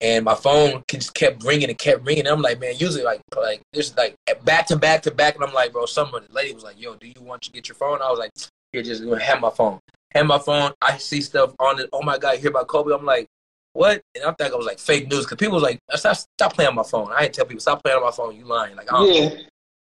[0.00, 2.26] and my phone just kept ringing and kept ringing.
[2.26, 4.14] And I'm like, man, usually like like there's like
[4.44, 7.08] back to back to back, and I'm like, bro, someone lady was like, yo, do
[7.08, 8.00] you want to get your phone?
[8.00, 8.30] I was like,
[8.72, 9.80] here, just have my phone.
[10.12, 10.70] Have my phone.
[10.80, 11.88] I see stuff on it.
[11.92, 12.94] Oh my god, hear about Kobe?
[12.94, 13.26] I'm like,
[13.72, 14.02] what?
[14.14, 16.68] And I think I was like fake news because people was like, stop, stop playing
[16.68, 17.12] on my phone.
[17.12, 18.36] I didn't tell people stop playing on my phone.
[18.36, 18.76] You lying?
[18.76, 19.30] Like, I yeah.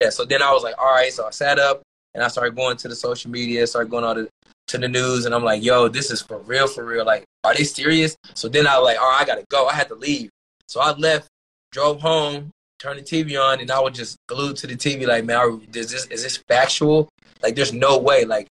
[0.02, 0.10] Yeah.
[0.10, 1.12] So then I was like, all right.
[1.12, 1.82] So I sat up
[2.14, 4.30] and I started going to the social media, started going on to,
[4.68, 7.06] to the news, and I'm like, yo, this is for real, for real.
[7.06, 8.16] Like, are they serious?
[8.34, 9.68] So then I was like, all right, I gotta go.
[9.68, 10.30] I had to leave.
[10.68, 11.28] So I left,
[11.72, 15.06] drove home, turned the TV on, and I was just glued to the TV.
[15.06, 17.10] Like, man, is this is this factual?
[17.42, 18.24] Like, there's no way.
[18.24, 18.48] Like,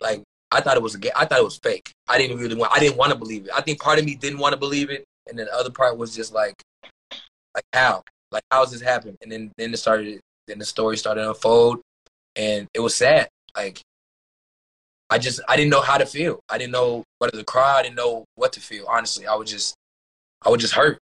[0.00, 1.90] like I thought it was a, I thought it was fake.
[2.10, 2.72] I didn't really want.
[2.72, 3.50] I didn't want to believe it.
[3.54, 5.96] I think part of me didn't want to believe it, and then the other part
[5.96, 6.60] was just like,
[7.54, 8.02] like how,
[8.32, 9.16] like how's this happen?
[9.22, 10.20] And then then it started.
[10.46, 11.80] Then the story started to unfold,
[12.34, 13.28] and it was sad.
[13.56, 13.80] Like
[15.08, 16.40] I just I didn't know how to feel.
[16.48, 17.78] I didn't know whether to cry.
[17.78, 18.86] I didn't know what to feel.
[18.88, 19.74] Honestly, I was just
[20.44, 20.98] I was just hurt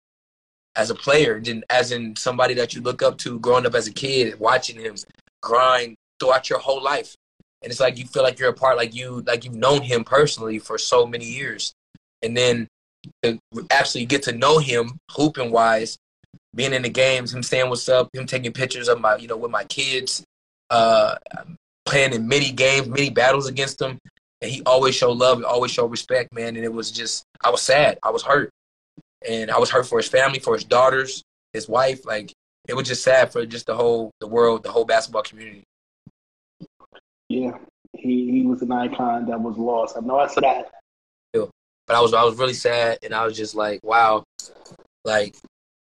[0.76, 3.86] as a player, didn't as in somebody that you look up to growing up as
[3.86, 4.96] a kid, watching him
[5.42, 7.16] grind throughout your whole life
[7.62, 10.04] and it's like you feel like you're a part, like you like you've known him
[10.04, 11.74] personally for so many years,
[12.22, 12.68] and then
[13.22, 13.38] to
[13.70, 15.96] actually get to know him hooping wise,
[16.54, 19.36] being in the games, him saying what's up, him taking pictures of my you know
[19.36, 20.24] with my kids,
[20.70, 21.16] uh,
[21.86, 23.98] playing in many games, many battles against him,
[24.40, 26.56] and he always showed love, always showed respect, man.
[26.56, 28.50] And it was just I was sad, I was hurt,
[29.28, 32.32] and I was hurt for his family, for his daughters, his wife, like.
[32.68, 35.64] It was just sad for just the whole the world, the whole basketball community.
[37.32, 37.56] Yeah,
[37.96, 39.96] he he was an icon that was lost.
[39.96, 40.70] I know I said that.
[41.86, 44.24] But I was I was really sad, and I was just like, wow,
[45.04, 45.34] like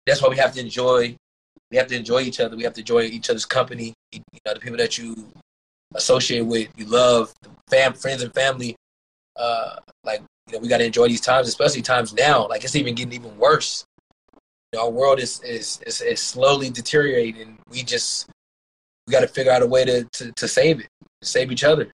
[0.06, 1.16] that's why we have to enjoy.
[1.72, 2.56] We have to enjoy each other.
[2.56, 3.94] We have to enjoy each other's company.
[4.12, 5.16] You know, the people that you
[5.96, 7.34] associate with, you love,
[7.70, 8.76] fam, friends and family.
[9.36, 12.48] Uh, like you know, we got to enjoy these times, especially times now.
[12.48, 13.84] Like it's even getting even worse.
[14.72, 17.58] You know, our world is is is, is slowly deteriorating.
[17.70, 18.30] We just
[19.08, 20.88] we got to figure out a way to, to, to save it,
[21.22, 21.92] to save each other.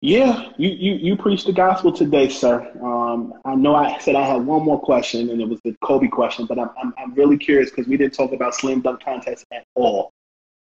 [0.00, 2.70] Yeah, you, you, you preached the gospel today, sir.
[2.82, 6.08] Um, I know I said I had one more question, and it was the Kobe
[6.08, 9.46] question, but I'm, I'm, I'm really curious because we didn't talk about slam dunk contest
[9.50, 10.12] at all.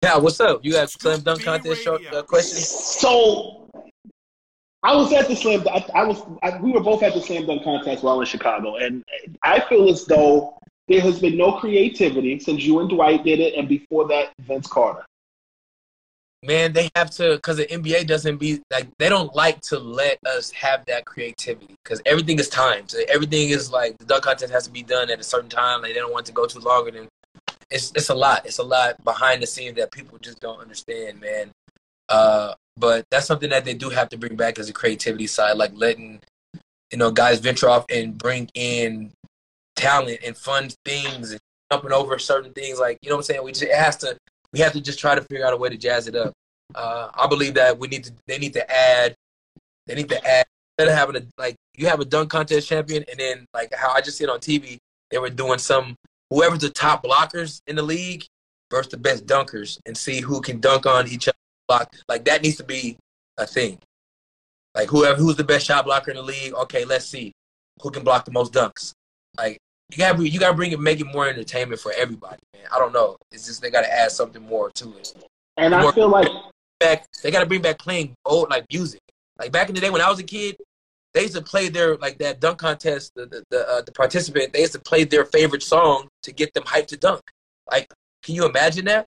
[0.03, 0.65] Yeah, what's up?
[0.65, 2.67] You got slam dunk contest short uh, questions?
[2.67, 3.71] So
[4.83, 5.65] I was at the slam.
[5.69, 6.21] I, I was.
[6.43, 9.05] I, we were both at the slam dunk contest while in Chicago, and
[9.45, 10.59] I feel as though
[10.89, 14.67] there has been no creativity since you and Dwight did it, and before that, Vince
[14.67, 15.05] Carter.
[16.43, 20.19] man, they have to because the NBA doesn't be like they don't like to let
[20.27, 22.95] us have that creativity because everything is timed.
[23.09, 25.83] Everything is like the dunk contest has to be done at a certain time.
[25.83, 27.09] Like they don't want to go too longer than.
[27.71, 28.47] It's it's a lot.
[28.47, 31.51] It's a lot behind the scenes that people just don't understand, man.
[32.09, 35.59] Uh, but that's something that they do have to bring back as a creativity side,
[35.59, 36.21] like letting
[36.91, 39.13] you know guys venture off and bring in
[39.79, 42.79] talent and fun things and jumping over certain things.
[42.79, 43.45] Like you know what I'm saying.
[43.45, 44.17] We just has to
[44.53, 46.33] we have to just try to figure out a way to jazz it up.
[46.75, 48.13] Uh, I believe that we need to.
[48.27, 49.15] They need to add.
[49.87, 50.47] They need to add
[50.79, 53.93] instead of having a like you have a dunk contest champion, and then like how
[53.93, 54.79] I just see it on TV,
[55.11, 55.97] they were doing some
[56.31, 58.25] whoever's the top blockers in the league
[58.71, 61.35] versus the best dunkers, and see who can dunk on each other.
[61.69, 62.97] Block like that needs to be
[63.37, 63.79] a thing.
[64.75, 66.55] Like whoever who's the best shot blocker in the league.
[66.55, 67.33] Okay, let's see
[67.83, 68.93] who can block the most dunks.
[69.37, 69.59] Like
[69.91, 72.67] you gotta you gotta bring it, make it more entertainment for everybody, man.
[72.73, 73.17] I don't know.
[73.33, 75.15] It's just they gotta add something more to it.
[75.57, 76.29] And more, I feel like
[76.79, 79.01] back they gotta bring back playing old like music.
[79.39, 80.59] Like back in the day when I was a kid,
[81.15, 83.13] they used to play their like that dunk contest.
[83.15, 86.53] The the the, uh, the participant they used to play their favorite song to get
[86.53, 87.23] them hyped to dunk.
[87.71, 87.91] Like,
[88.23, 89.07] can you imagine that?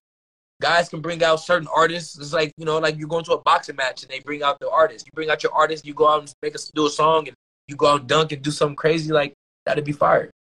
[0.60, 2.18] Guys can bring out certain artists.
[2.18, 4.58] It's like you know, like you're going to a boxing match and they bring out
[4.58, 5.06] the artist.
[5.06, 5.86] You bring out your artist.
[5.86, 7.36] You go out and make us do a song and
[7.68, 9.12] you go out and dunk and do something crazy.
[9.12, 9.32] Like
[9.64, 10.32] that'd be fired.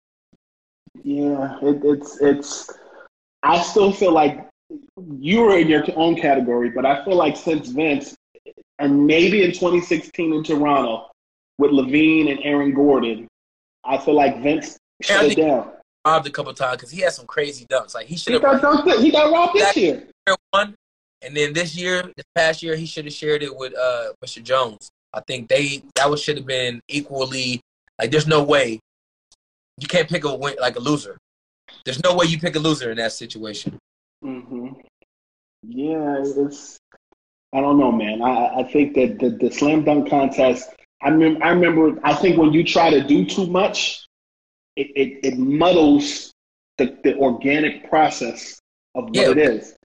[1.04, 2.70] Yeah, it, it's it's.
[3.44, 4.48] I still feel like
[5.20, 8.16] you were in your own category, but I feel like since Vince,
[8.80, 11.10] and maybe in 2016 in Toronto
[11.58, 13.28] with LaVine and Aaron Gordon,
[13.84, 15.72] I feel like Vince shut it down.
[16.06, 17.96] Robbed a couple times because he had some crazy dunks.
[17.96, 18.62] Like he should He have.
[18.62, 20.08] got, dunked- he got robbed this year.
[20.52, 20.76] One,
[21.22, 24.44] and then this year, this past year, he should have shared it with uh, Mr.
[24.44, 24.90] Jones.
[25.14, 27.62] I think they that was should have been equally.
[28.00, 28.80] Like, there's no way
[29.78, 31.18] you can't pick a win like a loser.
[31.86, 33.78] There's no way you pick a loser in that situation.
[34.22, 34.68] hmm
[35.64, 36.78] Yeah, it's.
[37.54, 38.22] I don't know, man.
[38.22, 40.70] I, I think that the, the slam dunk contest.
[41.02, 41.44] I remember.
[41.44, 42.00] I remember.
[42.04, 44.06] I think when you try to do too much,
[44.76, 46.32] it it, it muddles
[46.78, 48.60] the, the organic process
[48.96, 49.32] of what Yeah.
[49.32, 49.76] it is.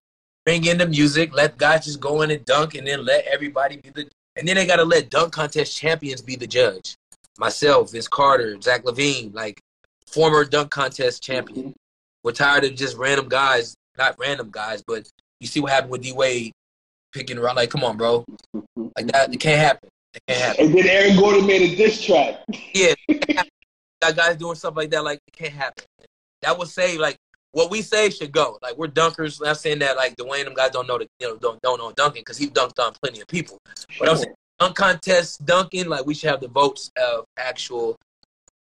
[0.45, 3.79] Bring in the music, let guys just go in and dunk, and then let everybody
[3.79, 4.09] be the.
[4.37, 6.95] And then they got to let dunk contest champions be the judge.
[7.39, 9.61] Myself, Vince Carter, Zach LaVine, like
[10.17, 11.75] former dunk contest champion.
[12.25, 15.07] We're tired of just random guys, not random guys, but
[15.41, 16.53] you see what happened with D Wade
[17.13, 17.57] picking around.
[17.57, 18.25] Like, come on, bro,
[18.75, 19.33] like that.
[19.33, 19.91] It can't happen.
[20.15, 20.67] It can't happen.
[20.67, 22.41] And then Aaron Gordon made a diss track.
[22.75, 22.95] Yeah,
[24.01, 25.05] that guys doing stuff like that.
[25.05, 25.85] Like, it can't happen.
[26.41, 27.19] That would say like
[27.53, 28.59] what we say should go.
[28.63, 29.43] Like we're dunkers.
[29.43, 31.79] Not saying that like Dwyane and them guys don't know the you know don't don't
[31.79, 33.59] know dunking because he dunked on plenty of people.
[33.99, 37.97] But I'm saying dunk contest dunking like we should have the votes of actual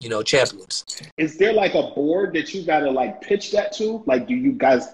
[0.00, 0.84] you know champions.
[1.16, 4.02] Is there like a board that you gotta like pitch that to?
[4.06, 4.88] Like, do you guys?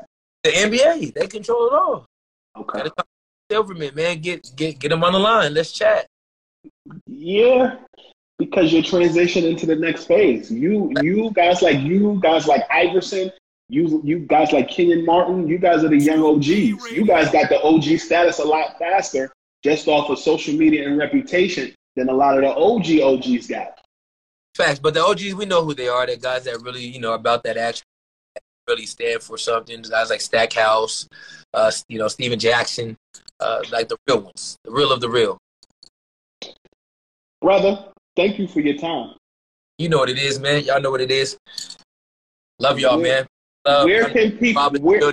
[0.45, 2.07] The NBA they control it all.
[2.57, 2.79] Okay.
[2.79, 3.05] Gotta to
[3.51, 5.55] Silverman man, get get get them on the line.
[5.55, 6.07] Let's chat.
[7.07, 7.77] Yeah,
[8.39, 10.51] because you're transitioning to the next phase.
[10.51, 13.31] You you guys like you guys like Iverson.
[13.69, 15.47] You you guys like Kenyon Martin.
[15.47, 16.91] You guys are the young OGs.
[16.93, 19.31] You guys got the OG status a lot faster
[19.63, 23.81] just off of social media and reputation than a lot of the OG OGs got.
[24.57, 26.07] Facts, but the OGs we know who they are.
[26.07, 27.85] The guys that really you know about that action,
[28.67, 29.83] really stand for something.
[29.83, 31.07] Guys like Stackhouse,
[31.53, 32.97] uh, you know Stephen Jackson,
[33.39, 35.37] uh, like the real ones, the real of the real.
[37.43, 37.85] Brother,
[38.17, 39.15] thank you for your time.
[39.79, 40.65] You know what it is, man.
[40.65, 41.37] Y'all know what it is.
[42.59, 43.27] Love y'all, Where- man.
[43.67, 45.13] Love, where can people- Bob in the where-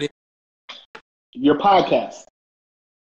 [1.33, 2.23] Your podcast.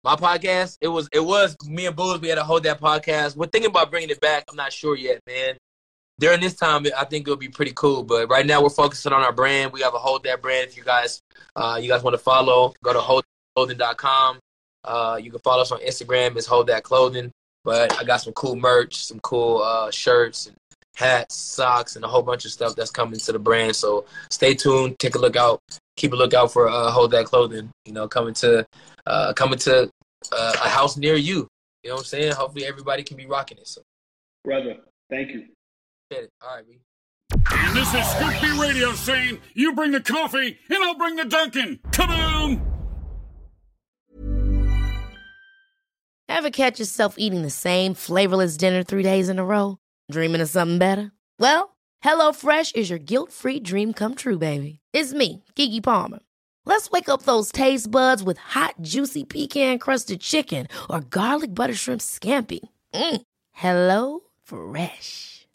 [0.05, 2.21] My podcast, it was it was me and Booz.
[2.21, 3.35] We had to hold that podcast.
[3.35, 4.45] We're thinking about bringing it back.
[4.49, 5.57] I'm not sure yet, man.
[6.20, 8.03] During this time, I think it'll be pretty cool.
[8.03, 9.72] But right now, we're focusing on our brand.
[9.72, 10.67] We have a hold that brand.
[10.67, 11.22] If you guys,
[11.55, 14.39] uh, you guys want to follow, go to holdclothing.com.
[14.84, 16.36] Uh, you can follow us on Instagram.
[16.36, 17.32] It's hold that clothing.
[17.63, 20.55] But I got some cool merch, some cool uh, shirts and
[20.95, 23.76] hats, socks, and a whole bunch of stuff that's coming to the brand.
[23.76, 24.99] So stay tuned.
[24.99, 25.61] Take a look out.
[25.95, 27.72] Keep a lookout for uh, hold that clothing.
[27.86, 28.65] You know, coming to
[29.05, 29.89] uh, coming to
[30.32, 31.47] uh, a house near you.
[31.84, 32.34] You know what I'm saying?
[32.34, 33.67] Hopefully everybody can be rocking it.
[33.67, 33.82] So,
[34.43, 34.78] Brother,
[35.09, 35.45] thank you.
[36.10, 36.32] Get it.
[36.41, 36.80] All right, B.
[37.51, 41.26] And this is Scoop B Radio saying, you bring the coffee and I'll bring the
[41.26, 41.80] Dunkin'.
[41.91, 42.66] Come on!
[46.28, 49.78] Ever catch yourself eating the same flavorless dinner three days in a row?
[50.12, 51.12] Dreaming of something better?
[51.38, 54.80] Well, HelloFresh is your guilt free dream come true, baby.
[54.93, 56.20] It's me, Keke Palmer.
[56.66, 61.74] Let's wake up those taste buds with hot, juicy pecan crusted chicken or garlic butter
[61.74, 62.60] shrimp scampi.
[62.93, 63.22] Mm.
[63.51, 65.38] Hello Fresh.